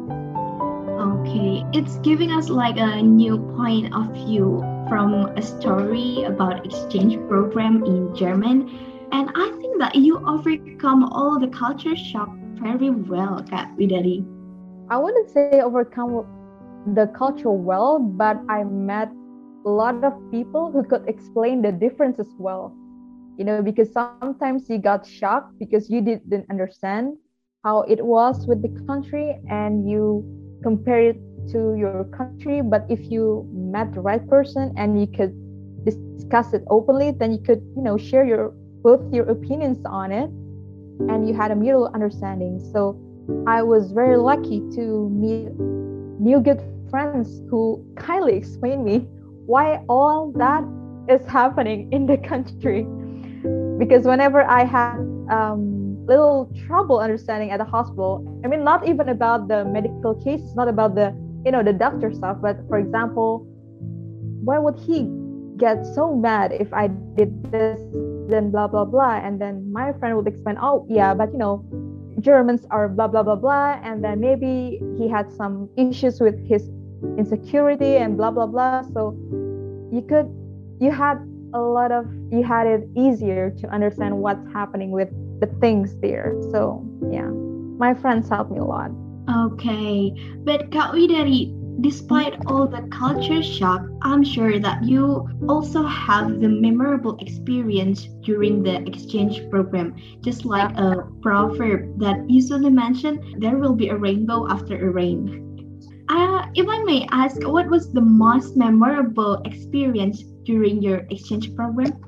Okay, 0.95 1.65
it's 1.73 1.97
giving 1.99 2.31
us 2.31 2.49
like 2.49 2.77
a 2.77 3.03
new 3.03 3.39
point 3.57 3.95
of 3.95 4.13
view 4.13 4.61
from 4.89 5.15
a 5.37 5.43
story 5.43 6.25
about 6.25 6.67
exchange 6.67 7.17
program 7.29 7.83
in 7.85 8.15
German, 8.15 8.69
and 9.15 9.31
I 9.37 9.51
think 9.61 9.79
that 9.81 9.95
you 9.95 10.19
overcome 10.27 11.05
all 11.05 11.39
the 11.39 11.49
culture 11.49 11.97
shock 11.97 12.31
very 12.61 12.91
well, 12.91 13.45
Kak 13.49 13.71
Widari. 13.79 14.27
I 14.91 14.99
wouldn't 14.99 15.31
say 15.31 15.61
overcome 15.61 16.27
the 16.95 17.07
culture 17.17 17.53
well, 17.53 18.01
but 18.01 18.43
I 18.49 18.65
met 18.65 19.11
a 19.67 19.71
lot 19.71 20.03
of 20.05 20.15
people 20.33 20.73
who 20.73 20.83
could 20.85 21.09
explain 21.09 21.63
the 21.63 21.73
differences 21.73 22.35
well. 22.39 22.75
You 23.39 23.45
know, 23.45 23.63
because 23.63 23.93
sometimes 23.93 24.69
you 24.69 24.79
got 24.79 25.07
shocked 25.07 25.59
because 25.59 25.91
you 25.91 26.01
didn't 26.03 26.47
understand 26.51 27.17
how 27.65 27.83
it 27.83 28.05
was 28.05 28.47
with 28.47 28.63
the 28.63 28.73
country 28.87 29.39
and 29.49 29.89
you 29.89 30.25
compare 30.63 31.01
it 31.11 31.19
to 31.53 31.75
your 31.77 32.05
country. 32.17 32.61
But 32.63 32.85
if 32.89 33.11
you 33.11 33.47
met 33.53 33.93
the 33.95 34.01
right 34.01 34.27
person 34.29 34.73
and 34.77 35.01
you 35.01 35.07
could 35.07 35.35
discuss 35.85 36.53
it 36.53 36.65
openly, 36.69 37.13
then 37.13 37.33
you 37.33 37.39
could, 37.39 37.63
you 37.77 37.83
know, 37.83 37.97
share 37.97 38.25
your 38.27 38.55
both 38.85 39.01
your 39.13 39.29
opinions 39.31 39.79
on 39.87 40.13
it 40.13 40.31
and 41.11 41.27
you 41.27 41.35
had 41.35 41.51
a 41.51 41.57
mutual 41.57 41.91
understanding. 41.95 42.61
So 42.73 43.01
I 43.47 43.63
was 43.63 43.91
very 43.91 44.19
lucky 44.19 44.61
to 44.77 45.09
meet 45.09 45.51
new 46.21 46.39
good 46.41 46.63
friends 46.91 47.43
who 47.51 47.85
kindly 47.97 48.37
explained 48.37 48.85
me 48.85 48.99
why 49.47 49.83
all 49.89 50.31
that 50.37 50.63
is 51.09 51.27
happening 51.27 51.91
in 51.93 52.07
the 52.07 52.19
country. 52.19 52.87
Because 53.79 54.05
whenever 54.05 54.43
I 54.43 54.65
had 54.65 54.99
um, 55.31 56.07
little 56.07 56.53
trouble 56.67 57.01
understanding 57.01 57.51
at 57.51 57.59
the 57.59 57.65
hospital, 57.65 58.23
I 58.45 58.49
mean, 58.49 58.63
not 58.63 58.87
even 58.87 59.09
about 59.09 59.49
the 59.49 59.65
medical 59.65 60.15
cases, 60.15 60.55
not 60.55 60.69
about 60.69 60.95
the 60.95 61.17
you 61.45 61.53
know 61.53 61.63
the 61.63 61.73
doctor 61.73 62.13
stuff, 62.13 62.39
but 62.41 62.57
for 62.69 62.79
example, 62.79 63.47
why 64.45 64.59
would 64.59 64.79
he 64.79 65.11
get 65.57 65.85
so 65.95 66.15
mad 66.15 66.53
if 66.53 66.73
I 66.73 66.89
did 66.89 67.51
this 67.51 67.81
then 68.29 68.51
blah 68.51 68.67
blah 68.67 68.85
blah. 68.85 69.21
And 69.23 69.41
then 69.41 69.73
my 69.73 69.93
friend 69.93 70.17
would 70.17 70.27
explain 70.27 70.57
oh 70.61 70.87
yeah 70.89 71.15
but 71.15 71.33
you 71.33 71.39
know 71.39 71.65
germans 72.21 72.67
are 72.71 72.89
blah 72.89 73.09
blah 73.09 73.23
blah 73.23 73.37
blah. 73.37 73.81
And 73.83 74.03
then 74.03 74.21
maybe 74.21 74.81
he 74.99 75.09
had 75.09 75.33
some 75.33 75.69
issues 75.77 76.21
with 76.21 76.37
his 76.47 76.69
insecurity 77.19 77.97
and 77.97 78.17
blah 78.17 78.31
blah 78.31 78.47
blah. 78.47 78.83
So 78.93 79.17
you 79.93 80.05
could 80.09 80.29
you 80.81 80.91
had 80.91 81.19
a 81.55 81.61
lot 81.61 81.93
of 81.93 82.07
you 82.31 82.43
had 82.43 82.67
it 82.67 82.89
easier 82.97 83.51
to 83.51 83.69
understand 83.69 84.19
what's 84.19 84.47
happening 84.53 84.91
with 84.91 85.11
the 85.41 85.47
things 85.61 85.97
there. 86.01 86.35
So 86.51 86.85
yeah 87.11 87.31
my 87.79 87.95
friends 87.95 88.29
helped 88.29 88.51
me 88.51 88.59
a 88.59 88.65
lot. 88.65 88.91
Okay. 89.29 90.13
But 90.45 90.71
kak 90.71 90.93
widari 90.93 91.64
Despite 91.81 92.47
all 92.47 92.67
the 92.67 92.83
culture 92.91 93.43
shock, 93.43 93.83
I'm 94.03 94.23
sure 94.23 94.59
that 94.59 94.85
you 94.85 95.29
also 95.49 95.83
have 95.83 96.41
the 96.41 96.49
memorable 96.49 97.17
experience 97.21 98.09
during 98.23 98.63
the 98.63 98.87
exchange 98.87 99.43
program. 99.51 99.97
Just 100.21 100.45
like 100.45 100.71
a 100.79 101.09
proverb 101.21 101.99
that 101.99 102.29
usually 102.31 102.71
mentioned, 102.71 103.43
there 103.43 103.59
will 103.59 103.75
be 103.75 103.89
a 103.89 103.97
rainbow 103.97 104.49
after 104.49 104.89
a 104.89 104.91
rain. 104.91 105.45
Uh, 106.09 106.47
if 106.55 106.69
I 106.69 106.83
may 106.85 107.07
ask, 107.11 107.43
what 107.47 107.69
was 107.69 107.93
the 107.93 108.01
most 108.01 108.57
memorable 108.57 109.43
experience 109.45 110.23
during 110.45 110.83
your 110.83 111.07
exchange 111.11 111.55
program? 111.55 111.99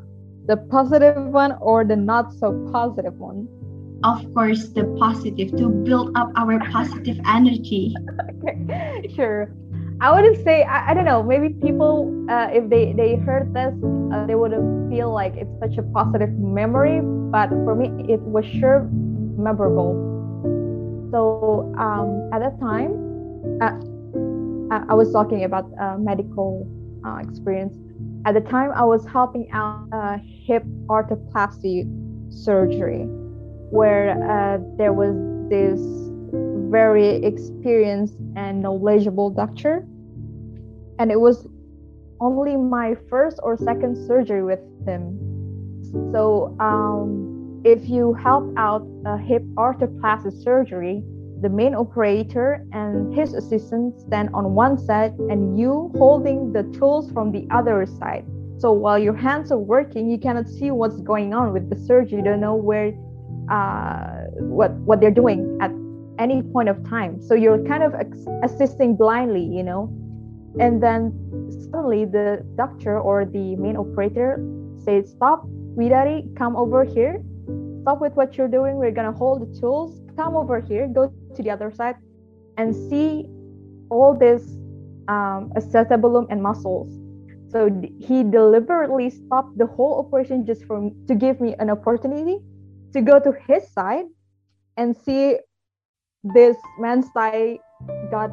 The 0.46 0.58
positive 0.70 1.26
one 1.26 1.52
or 1.60 1.84
the 1.84 1.96
not 1.96 2.32
so 2.34 2.68
positive 2.70 3.18
one? 3.18 3.48
Of 4.06 4.22
course, 4.34 4.68
the 4.70 4.86
positive 5.02 5.50
to 5.58 5.68
build 5.68 6.16
up 6.16 6.30
our 6.36 6.60
positive 6.70 7.18
energy. 7.26 7.92
okay, 8.38 9.10
sure. 9.16 9.50
I 10.00 10.14
wouldn't 10.14 10.44
say 10.44 10.62
I, 10.62 10.90
I 10.90 10.94
don't 10.94 11.04
know. 11.04 11.22
Maybe 11.22 11.50
people, 11.54 12.06
uh, 12.30 12.48
if 12.52 12.70
they 12.70 12.92
they 12.92 13.16
heard 13.16 13.52
this, 13.52 13.74
uh, 14.14 14.26
they 14.26 14.36
wouldn't 14.36 14.90
feel 14.90 15.10
like 15.12 15.34
it's 15.34 15.50
such 15.58 15.76
a 15.78 15.82
positive 15.90 16.30
memory. 16.38 17.00
But 17.02 17.50
for 17.66 17.74
me, 17.74 17.90
it 18.06 18.20
was 18.20 18.46
sure 18.46 18.86
memorable. 19.36 19.98
So 21.10 21.74
um, 21.78 22.30
at 22.32 22.40
that 22.46 22.60
time, 22.60 22.94
uh, 23.60 24.84
I 24.88 24.94
was 24.94 25.12
talking 25.12 25.44
about 25.44 25.66
uh, 25.80 25.96
medical 25.98 26.68
uh, 27.04 27.18
experience. 27.18 27.74
At 28.24 28.34
the 28.34 28.40
time, 28.40 28.70
I 28.72 28.84
was 28.84 29.06
helping 29.06 29.50
out 29.50 29.88
a 29.92 30.18
hip 30.18 30.64
arthroplasty 30.86 31.86
surgery, 32.30 33.08
where 33.76 34.10
uh, 34.24 34.58
there 34.78 34.92
was 34.92 35.14
this 35.50 35.80
very 36.70 37.24
experienced 37.24 38.16
and 38.34 38.62
knowledgeable 38.62 39.30
doctor. 39.30 39.86
And 40.98 41.12
it 41.12 41.20
was 41.20 41.46
only 42.20 42.56
my 42.56 42.96
first 43.10 43.38
or 43.42 43.56
second 43.56 43.94
surgery 44.06 44.42
with 44.42 44.60
him. 44.86 45.02
So, 46.12 46.56
um, 46.58 47.60
if 47.64 47.88
you 47.88 48.14
help 48.14 48.44
out 48.56 48.86
a 49.04 49.18
hip 49.18 49.42
arthroplasty 49.56 50.32
surgery, 50.42 51.02
the 51.42 51.48
main 51.48 51.74
operator 51.74 52.64
and 52.72 53.14
his 53.14 53.34
assistant 53.34 54.00
stand 54.00 54.30
on 54.32 54.54
one 54.54 54.78
side 54.78 55.12
and 55.18 55.58
you 55.58 55.92
holding 55.96 56.52
the 56.52 56.62
tools 56.78 57.10
from 57.12 57.30
the 57.32 57.46
other 57.50 57.84
side. 57.84 58.24
So 58.58 58.72
while 58.72 58.98
your 58.98 59.14
hands 59.14 59.52
are 59.52 59.58
working, 59.58 60.08
you 60.10 60.18
cannot 60.18 60.48
see 60.48 60.70
what's 60.70 61.00
going 61.00 61.34
on 61.34 61.52
with 61.52 61.68
the 61.68 61.76
surgery. 61.76 62.18
You 62.18 62.24
don't 62.24 62.40
know 62.40 62.54
where 62.54 62.94
uh, 63.48 64.24
what 64.38 64.72
what 64.88 65.00
they're 65.00 65.10
doing 65.10 65.58
at 65.60 65.70
any 66.18 66.42
point 66.42 66.68
of 66.68 66.82
time. 66.88 67.20
So 67.20 67.34
you're 67.34 67.62
kind 67.64 67.82
of 67.82 67.94
assisting 68.42 68.96
blindly 68.96 69.44
you 69.44 69.62
know? 69.62 69.92
And 70.58 70.82
then 70.82 71.12
suddenly 71.70 72.06
the 72.06 72.44
doctor 72.56 72.98
or 72.98 73.26
the 73.26 73.56
main 73.56 73.76
operator 73.76 74.40
says 74.84 75.10
stop 75.10 75.46
vidari 75.76 76.34
come 76.36 76.56
over 76.56 76.84
here. 76.84 77.22
Stop 77.82 78.00
with 78.00 78.14
what 78.14 78.36
you're 78.36 78.48
doing. 78.48 78.76
We're 78.76 78.90
to 78.90 79.12
hold 79.12 79.42
the 79.42 79.60
tools. 79.60 80.00
Come 80.16 80.34
over 80.34 80.60
here. 80.60 80.88
Go 80.88 81.12
to 81.36 81.42
the 81.42 81.50
other 81.50 81.70
side 81.70 81.96
and 82.56 82.74
see 82.74 83.26
all 83.90 84.16
this 84.18 84.42
um, 85.08 85.52
acetabulum 85.54 86.26
and 86.30 86.42
muscles. 86.42 86.88
So 87.50 87.70
he 88.00 88.24
deliberately 88.24 89.10
stopped 89.10 89.56
the 89.56 89.66
whole 89.66 90.04
operation 90.04 90.44
just 90.44 90.64
for 90.64 90.90
to 91.06 91.14
give 91.14 91.40
me 91.40 91.54
an 91.58 91.70
opportunity 91.70 92.38
to 92.96 93.02
go 93.02 93.20
to 93.20 93.32
his 93.46 93.68
side 93.68 94.06
and 94.78 94.96
see 94.96 95.36
this 96.24 96.56
man's 96.78 97.06
thigh 97.10 97.58
got 98.10 98.30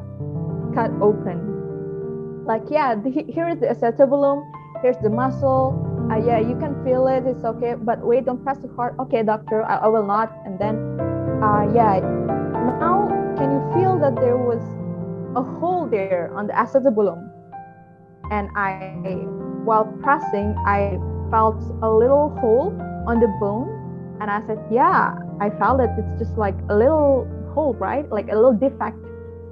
cut 0.74 0.90
open. 1.04 2.44
Like, 2.46 2.62
yeah, 2.70 2.94
the, 2.94 3.10
here 3.10 3.48
is 3.48 3.60
the 3.60 3.68
acetabulum, 3.68 4.40
here's 4.80 4.96
the 4.98 5.10
muscle. 5.10 5.76
Uh, 6.10 6.16
yeah, 6.16 6.38
you 6.38 6.56
can 6.56 6.82
feel 6.84 7.06
it, 7.08 7.24
it's 7.26 7.44
okay, 7.44 7.74
but 7.74 8.00
wait, 8.00 8.24
don't 8.24 8.42
press 8.42 8.58
too 8.58 8.72
hard. 8.74 8.98
Okay, 9.00 9.22
doctor, 9.22 9.62
I, 9.64 9.84
I 9.84 9.88
will 9.88 10.06
not. 10.06 10.32
And 10.46 10.58
then, 10.58 10.76
uh, 11.44 11.68
yeah, 11.72 12.00
now 12.80 13.08
can 13.36 13.52
you 13.52 13.60
feel 13.76 13.98
that 14.00 14.16
there 14.16 14.36
was 14.36 14.60
a 15.36 15.42
hole 15.42 15.86
there 15.86 16.32
on 16.34 16.46
the 16.46 16.54
acetabulum? 16.54 17.30
And 18.30 18.48
I, 18.56 18.96
while 19.64 19.84
pressing, 20.02 20.56
I 20.66 20.98
felt 21.30 21.60
a 21.82 21.90
little 21.90 22.30
hole 22.40 22.72
on 23.06 23.20
the 23.20 23.28
bone. 23.40 23.83
And 24.24 24.30
I 24.30 24.40
said, 24.46 24.58
yeah, 24.70 25.18
I 25.38 25.50
felt 25.50 25.82
it. 25.82 25.90
It's 25.98 26.18
just 26.18 26.38
like 26.38 26.54
a 26.70 26.74
little 26.74 27.28
hole, 27.52 27.74
right? 27.74 28.08
Like 28.10 28.30
a 28.30 28.34
little 28.34 28.54
defect. 28.54 28.96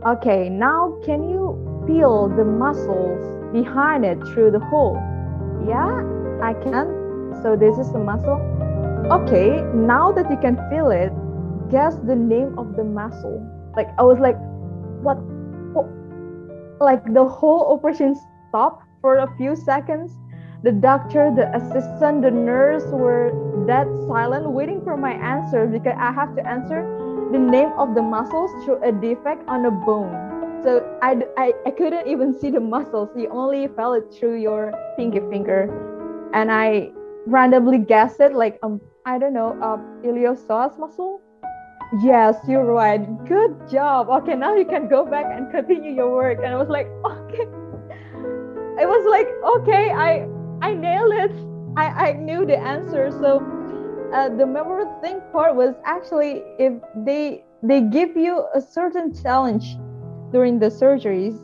Okay, 0.07 0.49
now 0.49 0.99
can 1.05 1.29
you 1.29 1.85
feel 1.87 2.31
the 2.31 2.43
muscles 2.43 3.21
behind 3.53 4.07
it 4.07 4.17
through 4.29 4.53
the 4.53 4.61
hole? 4.61 4.97
Yeah, 5.69 6.01
I 6.41 6.55
can. 6.55 6.89
So 7.43 7.55
this 7.55 7.77
is 7.77 7.93
the 7.93 7.99
muscle. 7.99 8.41
Okay, 9.13 9.61
now 9.75 10.11
that 10.11 10.31
you 10.31 10.39
can 10.39 10.57
feel 10.71 10.89
it, 10.89 11.13
guess 11.71 11.97
the 12.07 12.17
name 12.17 12.59
of 12.59 12.75
the 12.75 12.83
muscle. 12.83 13.45
Like 13.77 13.89
I 13.99 14.05
was 14.05 14.21
like, 14.21 14.39
what? 15.05 15.19
what? 15.77 15.85
Like 16.81 17.05
the 17.13 17.27
whole 17.27 17.75
operation 17.75 18.17
stopped 18.49 18.87
for 19.03 19.19
a 19.19 19.29
few 19.37 19.55
seconds. 19.55 20.17
The 20.63 20.71
doctor, 20.71 21.33
the 21.35 21.51
assistant, 21.57 22.23
the 22.23 22.31
nurse 22.31 22.85
were 22.87 23.33
dead 23.67 23.89
silent, 24.07 24.49
waiting 24.49 24.81
for 24.85 24.97
my 24.97 25.11
answer 25.11 25.67
because 25.67 25.97
I 25.99 26.13
have 26.13 26.37
to 26.37 26.47
answer 26.47 26.87
the 27.33 27.39
name 27.39 27.73
of 27.77 27.97
the 27.97 28.03
muscles 28.03 28.53
through 28.65 28.81
a 28.85 28.93
defect 28.93 29.43
on 29.49 29.67
a 29.67 29.73
bone. 29.73 30.63
So 30.63 30.87
I, 31.03 31.21
I, 31.37 31.53
I 31.67 31.71
couldn't 31.73 32.07
even 32.07 32.39
see 32.39 32.51
the 32.51 32.61
muscles. 32.61 33.09
You 33.17 33.29
only 33.31 33.67
felt 33.75 33.97
it 33.97 34.15
through 34.15 34.41
your 34.41 34.73
pinky 34.97 35.19
finger. 35.31 35.67
And 36.33 36.53
I 36.53 36.93
randomly 37.27 37.79
guessed 37.79 38.21
it 38.21 38.33
like, 38.33 38.61
um, 38.63 38.81
I 39.05 39.19
don't 39.19 39.35
know, 39.35 39.59
uh, 39.61 39.79
iliopsoas 40.07 40.79
muscle. 40.79 41.21
Yes, 42.05 42.37
you're 42.47 42.65
right. 42.65 43.03
Good 43.27 43.69
job. 43.69 44.09
Okay, 44.11 44.37
now 44.37 44.55
you 44.55 44.65
can 44.65 44.87
go 44.87 45.05
back 45.05 45.27
and 45.29 45.51
continue 45.51 45.93
your 45.93 46.13
work. 46.13 46.39
And 46.39 46.55
I 46.55 46.57
was 46.57 46.69
like, 46.69 46.87
okay. 47.05 47.49
I 48.79 48.87
was 48.87 49.05
like, 49.11 49.29
okay, 49.59 49.91
I 49.91 50.27
I 50.63 50.75
nailed 50.75 51.13
it. 51.13 51.33
I, 51.77 51.87
I 51.87 52.13
knew 52.13 52.47
the 52.47 52.57
answer. 52.57 53.11
So 53.11 53.43
uh, 54.15 54.29
the 54.29 54.47
memorable 54.47 54.99
thing 55.01 55.21
part 55.33 55.57
was 55.57 55.75
actually 55.85 56.43
if 56.59 56.73
they 57.05 57.45
they 57.63 57.81
give 57.81 58.17
you 58.17 58.47
a 58.55 58.61
certain 58.61 59.13
challenge 59.13 59.77
during 60.33 60.59
the 60.59 60.67
surgeries 60.67 61.37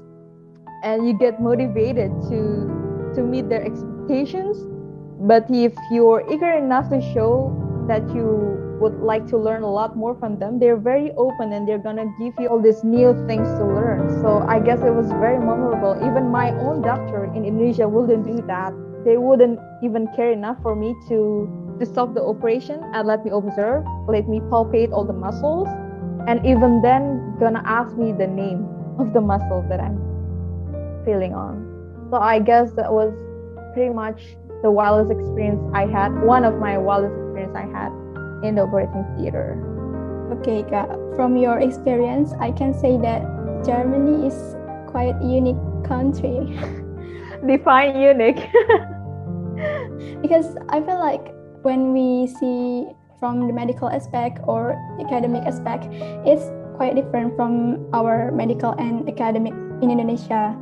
and 0.85 1.07
you 1.07 1.19
get 1.19 1.41
motivated 1.41 2.11
to 2.31 2.69
to 3.15 3.23
meet 3.23 3.49
their 3.49 3.65
expectations 3.65 4.57
but 5.27 5.51
if 5.51 5.75
you're 5.91 6.23
eager 6.31 6.51
enough 6.53 6.89
to 6.91 7.01
show 7.15 7.51
that 7.89 8.03
you 8.15 8.55
would 8.81 9.01
like 9.01 9.27
to 9.27 9.37
learn 9.37 9.63
a 9.63 9.71
lot 9.71 9.97
more 9.97 10.15
from 10.15 10.39
them 10.39 10.59
they're 10.59 10.77
very 10.77 11.11
open 11.17 11.53
and 11.53 11.67
they're 11.67 11.83
gonna 11.83 12.07
give 12.21 12.35
you 12.39 12.49
all 12.49 12.61
these 12.61 12.85
new 12.85 13.15
things 13.27 13.49
to 13.59 13.65
learn 13.65 14.09
so 14.21 14.45
i 14.47 14.61
guess 14.61 14.81
it 14.83 14.93
was 14.93 15.09
very 15.19 15.39
memorable 15.39 15.97
even 16.07 16.31
my 16.31 16.51
own 16.61 16.83
doctor 16.83 17.25
in 17.35 17.45
indonesia 17.45 17.89
wouldn't 17.89 18.25
do 18.27 18.43
that 18.47 18.73
they 19.05 19.17
wouldn't 19.17 19.59
even 19.83 20.09
care 20.15 20.31
enough 20.33 20.57
for 20.63 20.75
me 20.75 20.95
to 21.09 21.49
to 21.79 21.87
stop 21.87 22.15
the 22.15 22.23
operation 22.23 22.83
and 22.93 23.07
let 23.07 23.25
me 23.25 23.31
observe, 23.31 23.85
let 24.09 24.29
me 24.29 24.41
palpate 24.51 24.91
all 24.93 25.05
the 25.05 25.13
muscles, 25.13 25.69
and 26.27 26.45
even 26.45 26.83
then 26.83 27.35
gonna 27.39 27.63
ask 27.65 27.97
me 27.97 28.13
the 28.13 28.27
name 28.27 28.67
of 28.99 29.13
the 29.13 29.21
muscle 29.21 29.65
that 29.69 29.81
I'm 29.81 29.97
feeling 31.05 31.35
on. 31.35 31.65
So 32.11 32.17
I 32.17 32.41
guess 32.41 32.73
that 32.73 32.93
was 32.93 33.15
pretty 33.75 33.95
much 33.95 34.37
the 34.63 34.71
wildest 34.71 35.13
experience 35.13 35.63
I 35.73 35.87
had, 35.87 36.11
one 36.23 36.45
of 36.45 36.59
my 36.59 36.77
wildest 36.77 37.15
experience 37.15 37.55
I 37.55 37.67
had 37.71 37.93
in 38.43 38.57
the 38.57 38.63
operating 38.63 39.05
theater. 39.17 39.55
Okay, 40.33 40.65
Kak. 40.69 40.89
From 41.17 41.37
your 41.37 41.61
experience, 41.61 42.33
I 42.41 42.51
can 42.51 42.75
say 42.75 42.99
that 42.99 43.23
Germany 43.65 44.27
is 44.27 44.57
quite 44.87 45.15
unique 45.23 45.57
country. 45.85 46.59
Define 47.47 48.01
unique. 48.01 48.41
because 50.23 50.57
I 50.69 50.81
feel 50.81 50.99
like 50.99 51.35
when 51.63 51.93
we 51.93 52.27
see 52.27 52.87
from 53.21 53.47
the 53.47 53.53
medical 53.53 53.89
aspect 53.89 54.41
or 54.45 54.79
academic 55.01 55.43
aspect, 55.45 55.87
it's 56.27 56.51
quite 56.77 56.95
different 56.95 57.35
from 57.37 57.87
our 57.93 58.31
medical 58.33 58.73
and 58.79 59.09
academic 59.09 59.53
in 59.83 59.91
Indonesia. 59.91 60.57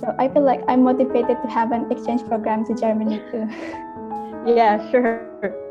So 0.00 0.14
I 0.18 0.28
feel 0.28 0.42
like 0.42 0.62
I'm 0.66 0.82
motivated 0.82 1.38
to 1.42 1.48
have 1.48 1.72
an 1.72 1.90
exchange 1.90 2.24
program 2.26 2.64
to 2.66 2.74
Germany 2.74 3.22
too. 3.30 3.46
yeah, 4.46 4.90
sure. 4.90 5.22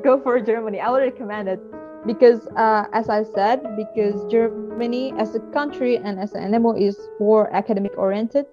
Go 0.03 0.19
for 0.21 0.39
Germany. 0.39 0.79
I 0.79 0.89
would 0.89 1.01
recommend 1.01 1.49
it 1.49 1.59
because, 2.05 2.47
uh, 2.55 2.85
as 2.93 3.09
I 3.09 3.23
said, 3.23 3.75
because 3.75 4.23
Germany 4.31 5.13
as 5.17 5.35
a 5.35 5.39
country 5.51 5.97
and 5.97 6.19
as 6.19 6.33
an 6.33 6.51
NMO 6.53 6.79
is 6.79 6.97
more 7.19 7.51
academic 7.53 7.91
oriented. 7.97 8.45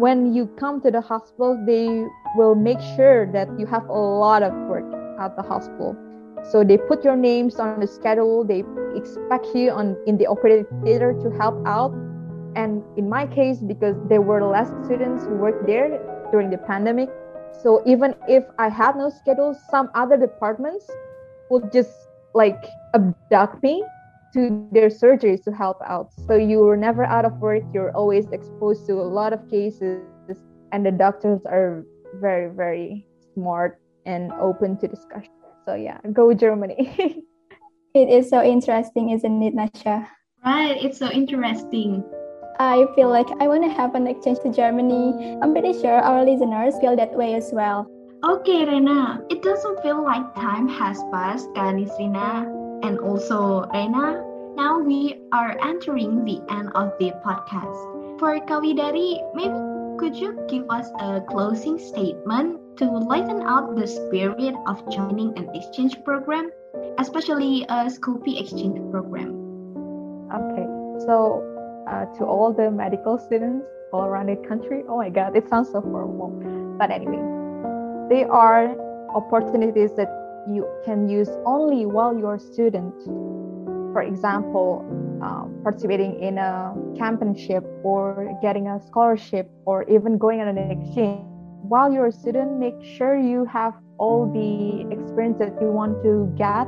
When 0.00 0.32
you 0.32 0.46
come 0.56 0.80
to 0.80 0.90
the 0.90 1.02
hospital, 1.02 1.62
they 1.66 2.06
will 2.34 2.54
make 2.54 2.80
sure 2.96 3.30
that 3.32 3.48
you 3.58 3.66
have 3.66 3.86
a 3.86 3.92
lot 3.92 4.42
of 4.42 4.54
work 4.66 4.88
at 5.20 5.36
the 5.36 5.42
hospital. 5.42 5.94
So 6.42 6.64
they 6.64 6.78
put 6.78 7.04
your 7.04 7.16
names 7.16 7.56
on 7.56 7.80
the 7.80 7.86
schedule. 7.86 8.42
They 8.42 8.64
expect 8.96 9.48
you 9.54 9.72
on 9.72 9.98
in 10.06 10.16
the 10.16 10.26
operating 10.26 10.64
theater 10.82 11.12
to 11.22 11.30
help 11.36 11.60
out. 11.66 11.92
And 12.56 12.82
in 12.96 13.10
my 13.10 13.26
case, 13.26 13.58
because 13.58 13.94
there 14.08 14.22
were 14.22 14.42
less 14.42 14.68
students 14.86 15.24
who 15.24 15.34
worked 15.34 15.66
there 15.66 16.00
during 16.32 16.48
the 16.48 16.56
pandemic, 16.56 17.10
so 17.62 17.82
even 17.84 18.14
if 18.26 18.44
I 18.58 18.70
had 18.70 18.96
no 18.96 19.10
schedule, 19.10 19.54
some 19.68 19.90
other 19.94 20.16
departments 20.16 20.90
would 21.50 21.70
just 21.70 21.92
like 22.32 22.64
abduct 22.94 23.62
me 23.62 23.84
to 24.34 24.66
their 24.72 24.88
surgeries 24.88 25.42
to 25.44 25.52
help 25.52 25.78
out. 25.86 26.12
So 26.26 26.34
you 26.34 26.58
were 26.60 26.76
never 26.76 27.04
out 27.04 27.24
of 27.24 27.34
work. 27.38 27.62
You're 27.72 27.92
always 27.92 28.26
exposed 28.30 28.86
to 28.86 28.94
a 28.94 29.08
lot 29.08 29.32
of 29.32 29.48
cases, 29.50 30.02
and 30.72 30.84
the 30.84 30.92
doctors 30.92 31.40
are 31.46 31.84
very, 32.14 32.54
very 32.54 33.06
smart 33.34 33.80
and 34.06 34.32
open 34.32 34.78
to 34.78 34.88
discussion. 34.88 35.32
So 35.66 35.74
yeah, 35.74 35.98
go 36.12 36.32
Germany. 36.34 36.96
it 37.94 38.08
is 38.08 38.28
so 38.28 38.42
interesting, 38.42 39.10
isn't 39.10 39.42
it, 39.42 39.54
Nasha? 39.54 40.08
Right, 40.44 40.82
it's 40.82 40.98
so 40.98 41.10
interesting. 41.10 42.04
I 42.58 42.86
feel 42.94 43.08
like 43.08 43.26
I 43.40 43.48
want 43.48 43.64
to 43.64 43.70
have 43.70 43.94
an 43.94 44.06
exchange 44.06 44.40
to 44.40 44.52
Germany. 44.52 45.38
I'm 45.42 45.52
pretty 45.52 45.72
sure 45.80 45.96
our 45.96 46.24
listeners 46.24 46.78
feel 46.80 46.96
that 46.96 47.12
way 47.12 47.34
as 47.34 47.50
well. 47.52 47.88
Okay, 48.22 48.66
Rena, 48.66 49.22
it 49.30 49.42
doesn't 49.42 49.82
feel 49.82 50.04
like 50.04 50.34
time 50.34 50.68
has 50.68 51.02
passed, 51.10 51.48
Kak 51.54 51.74
Nisrina, 51.74 52.44
and 52.82 52.98
also 52.98 53.66
Rena. 53.72 54.24
Now 54.56 54.78
we 54.78 55.20
are 55.32 55.56
entering 55.62 56.24
the 56.24 56.42
end 56.50 56.70
of 56.74 56.92
the 56.98 57.12
podcast. 57.24 58.18
For 58.18 58.38
Kak 58.40 58.62
Widari, 58.62 59.20
maybe 59.34 59.56
could 59.98 60.16
you 60.16 60.36
give 60.48 60.68
us 60.70 60.90
a 60.98 61.20
closing 61.20 61.78
statement 61.78 62.60
to 62.78 62.90
lighten 62.90 63.42
up 63.42 63.76
the 63.76 63.86
spirit 63.86 64.54
of 64.66 64.80
joining 64.90 65.36
an 65.38 65.48
exchange 65.54 65.96
program, 66.04 66.50
especially 66.98 67.64
a 67.68 67.88
SCOPE 67.88 68.40
exchange 68.40 68.80
program? 68.90 69.36
Okay, 70.32 70.66
so 71.06 71.44
uh, 71.88 72.04
to 72.16 72.24
all 72.24 72.52
the 72.52 72.70
medical 72.70 73.18
students 73.18 73.66
all 73.92 74.04
around 74.04 74.26
the 74.26 74.36
country, 74.48 74.82
oh 74.88 74.98
my 74.98 75.10
God, 75.10 75.36
it 75.36 75.48
sounds 75.48 75.70
so 75.70 75.80
formal. 75.80 76.30
But 76.78 76.90
anyway, 76.90 77.20
they 78.08 78.24
are 78.24 78.76
opportunities 79.14 79.90
that 79.96 80.19
you 80.48 80.68
can 80.84 81.08
use 81.08 81.28
only 81.44 81.86
while 81.86 82.16
you're 82.16 82.36
a 82.36 82.40
student. 82.40 82.94
For 83.92 84.02
example, 84.02 84.86
um, 85.22 85.60
participating 85.62 86.20
in 86.20 86.38
a 86.38 86.74
championship 86.96 87.64
or 87.82 88.38
getting 88.40 88.68
a 88.68 88.80
scholarship 88.86 89.50
or 89.66 89.82
even 89.88 90.16
going 90.18 90.40
on 90.40 90.48
an 90.48 90.70
exchange 90.70 91.20
while 91.70 91.92
you're 91.92 92.06
a 92.06 92.12
student 92.12 92.58
make 92.58 92.74
sure 92.82 93.16
you 93.16 93.44
have 93.44 93.74
all 93.98 94.26
the 94.32 94.92
experience 94.92 95.38
that 95.38 95.54
you 95.60 95.68
want 95.70 96.02
to 96.02 96.32
get 96.36 96.66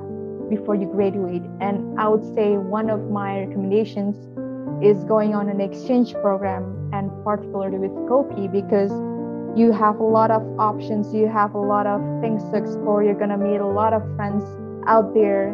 before 0.48 0.74
you 0.74 0.86
graduate. 0.86 1.42
And 1.60 1.98
I 1.98 2.08
would 2.08 2.22
say 2.34 2.56
one 2.56 2.90
of 2.90 3.10
my 3.10 3.40
recommendations 3.40 4.14
is 4.84 5.02
going 5.04 5.34
on 5.34 5.48
an 5.48 5.60
exchange 5.60 6.12
program 6.14 6.90
and 6.92 7.10
particularly 7.24 7.78
with 7.78 7.92
SCOPE 8.06 8.52
because 8.52 8.92
you 9.56 9.72
have 9.72 10.00
a 10.00 10.04
lot 10.04 10.30
of 10.30 10.42
options, 10.58 11.14
you 11.14 11.28
have 11.28 11.54
a 11.54 11.60
lot 11.60 11.86
of 11.86 12.00
things 12.20 12.42
to 12.50 12.56
explore, 12.56 13.02
you're 13.02 13.18
gonna 13.18 13.38
meet 13.38 13.60
a 13.60 13.66
lot 13.66 13.92
of 13.92 14.02
friends 14.16 14.42
out 14.86 15.14
there. 15.14 15.48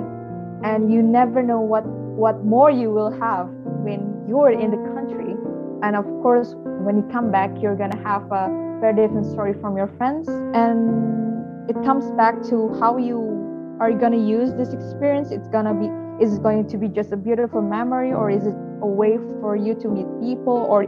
And 0.63 0.93
you 0.93 1.03
never 1.03 1.43
know 1.43 1.61
what 1.61 1.87
what 1.87 2.45
more 2.45 2.71
you 2.71 2.91
will 2.91 3.13
have 3.13 3.49
when 3.87 4.27
you're 4.29 4.51
in 4.51 4.71
the 4.71 4.83
country. 4.95 5.37
And 5.83 5.95
of 5.95 6.05
course, 6.23 6.55
when 6.85 6.97
you 6.97 7.09
come 7.13 7.31
back, 7.31 7.51
you're 7.63 7.77
gonna 7.77 8.03
have 8.03 8.31
a 8.33 8.49
very 8.81 8.95
different 8.95 9.27
story 9.27 9.55
from 9.61 9.77
your 9.77 9.89
friends. 9.99 10.29
And 10.29 11.71
it 11.71 11.77
comes 11.85 12.11
back 12.13 12.43
to 12.45 12.75
how 12.81 12.97
you 12.97 13.77
are 13.81 13.93
going 13.93 14.13
to 14.13 14.19
use 14.19 14.55
this 14.55 14.73
experience. 14.73 15.31
It's 15.31 15.49
going 15.49 15.67
to 15.67 15.75
be 15.75 15.89
is 16.23 16.35
it 16.35 16.43
going 16.43 16.67
to 16.67 16.77
be 16.77 16.89
just 16.89 17.13
a 17.13 17.17
beautiful 17.17 17.63
memory 17.63 18.13
or 18.13 18.29
is 18.29 18.45
it 18.45 18.55
a 18.83 18.87
way 18.87 19.19
for 19.41 19.55
you 19.55 19.75
to 19.77 19.89
meet 19.89 20.07
people 20.21 20.67
or 20.69 20.83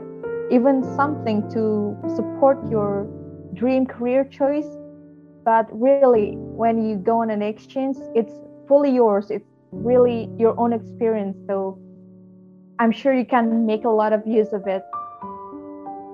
even 0.50 0.82
something 0.96 1.48
to 1.50 1.96
support 2.16 2.58
your 2.70 3.06
dream 3.54 3.86
career 3.86 4.24
choice. 4.24 4.66
But 5.44 5.66
really 5.70 6.34
when 6.36 6.86
you 6.86 6.96
go 6.96 7.22
on 7.22 7.30
an 7.30 7.42
exchange 7.42 7.96
it's 8.14 8.32
fully 8.68 8.90
yours. 8.90 9.30
It's 9.30 9.48
really 9.72 10.28
your 10.38 10.58
own 10.58 10.72
experience. 10.72 11.36
So 11.46 11.78
i'm 12.78 12.92
sure 12.92 13.14
you 13.14 13.26
can 13.26 13.66
make 13.66 13.84
a 13.84 13.90
lot 13.90 14.12
of 14.12 14.26
use 14.26 14.52
of 14.52 14.66
it. 14.66 14.82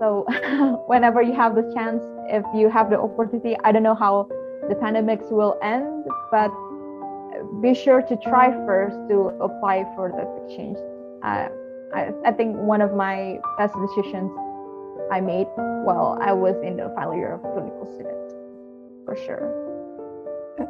So 0.01 0.27
whenever 0.87 1.23
you 1.23 1.35
have 1.35 1.55
the 1.55 1.71
chance 1.75 2.03
if 2.29 2.45
you 2.55 2.69
have 2.69 2.91
the 2.91 2.99
opportunity 2.99 3.57
i 3.65 3.71
don't 3.71 3.85
know 3.85 3.95
how 3.95 4.27
the 4.69 4.75
pandemics 4.75 5.31
will 5.31 5.57
end 5.63 6.05
but 6.31 6.51
be 7.61 7.75
sure 7.75 8.03
to 8.03 8.17
try 8.17 8.51
first 8.67 8.97
to 9.09 9.29
apply 9.41 9.85
for 9.95 10.11
the 10.11 10.45
exchange. 10.45 10.79
Uh, 11.23 11.49
I, 11.97 12.13
I 12.27 12.33
think 12.33 12.57
one 12.57 12.83
of 12.83 12.93
my 12.95 13.41
best 13.57 13.75
decisions 13.75 14.31
I 15.11 15.21
made 15.21 15.47
while 15.57 16.19
I 16.21 16.33
was 16.33 16.55
in 16.63 16.77
the 16.77 16.93
final 16.95 17.17
year 17.17 17.33
of 17.33 17.41
clinical 17.41 17.89
student, 17.95 18.21
for 19.07 19.17
sure. 19.17 19.49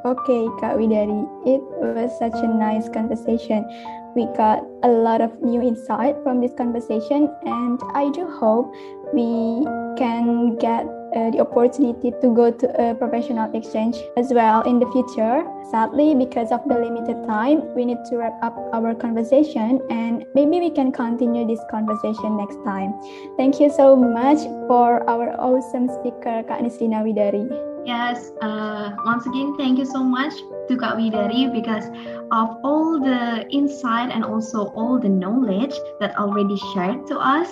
Okay, 0.04 0.46
Kak 0.60 0.76
Widari, 0.76 1.26
it 1.46 1.62
was 1.82 2.16
such 2.18 2.34
a 2.34 2.46
nice 2.46 2.88
conversation. 2.88 3.66
We 4.14 4.26
got 4.36 4.62
a 4.84 4.88
lot 4.88 5.20
of 5.20 5.42
new 5.42 5.60
insight 5.62 6.14
from 6.22 6.40
this 6.40 6.52
conversation, 6.56 7.28
and 7.44 7.80
I 7.94 8.10
do 8.10 8.30
hope 8.30 8.72
we 9.12 9.66
can 9.98 10.56
get 10.56 10.86
uh, 11.16 11.30
the 11.30 11.40
opportunity 11.40 12.12
to 12.20 12.34
go 12.34 12.50
to 12.50 12.66
a 12.76 12.94
professional 12.94 13.48
exchange 13.56 13.96
as 14.16 14.32
well 14.32 14.60
in 14.62 14.78
the 14.78 14.86
future. 14.92 15.44
Sadly, 15.70 16.14
because 16.14 16.52
of 16.52 16.60
the 16.68 16.78
limited 16.78 17.26
time, 17.26 17.74
we 17.74 17.84
need 17.84 17.98
to 18.10 18.16
wrap 18.18 18.36
up 18.42 18.54
our 18.72 18.94
conversation 18.94 19.80
and 19.90 20.24
maybe 20.34 20.60
we 20.60 20.70
can 20.70 20.92
continue 20.92 21.46
this 21.46 21.60
conversation 21.70 22.36
next 22.36 22.62
time. 22.64 22.92
Thank 23.36 23.58
you 23.60 23.70
so 23.70 23.96
much 23.96 24.38
for 24.68 25.08
our 25.08 25.32
awesome 25.40 25.88
speaker, 25.88 26.44
Kak 26.46 26.60
Nisrina 26.60 27.02
Widari. 27.02 27.75
Yes, 27.86 28.32
uh, 28.42 28.90
once 29.04 29.26
again, 29.26 29.56
thank 29.56 29.78
you 29.78 29.86
so 29.86 30.02
much 30.02 30.34
to 30.66 30.76
Kak 30.76 30.98
Widari 30.98 31.46
because 31.54 31.86
of 32.34 32.58
all 32.66 32.98
the 32.98 33.46
insight 33.54 34.10
and 34.10 34.24
also 34.24 34.74
all 34.74 34.98
the 34.98 35.08
knowledge 35.08 35.74
that 36.00 36.18
already 36.18 36.56
shared 36.74 37.06
to 37.06 37.16
us. 37.16 37.46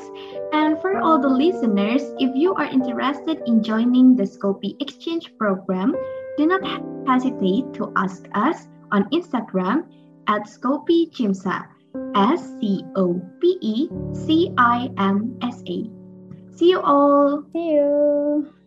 And 0.52 0.80
for 0.82 0.98
all 0.98 1.22
the 1.22 1.28
listeners, 1.30 2.02
if 2.18 2.34
you 2.34 2.52
are 2.54 2.66
interested 2.66 3.46
in 3.46 3.62
joining 3.62 4.16
the 4.16 4.26
SCOPE 4.26 4.74
Exchange 4.82 5.30
program, 5.38 5.94
do 6.36 6.46
not 6.50 6.66
hesitate 7.06 7.70
to 7.78 7.92
ask 7.94 8.26
us 8.34 8.66
on 8.90 9.08
Instagram 9.10 9.86
at 10.26 10.48
SCOPE 10.50 11.14
CIMSA, 11.14 11.62
S 12.16 12.42
C 12.58 12.82
O 12.96 13.22
P 13.40 13.56
E 13.62 13.88
C 14.12 14.50
I 14.58 14.90
M 14.98 15.38
S 15.42 15.62
A. 15.62 15.86
See 16.58 16.70
you 16.74 16.80
all. 16.80 17.44
See 17.52 17.78
you. 17.78 18.63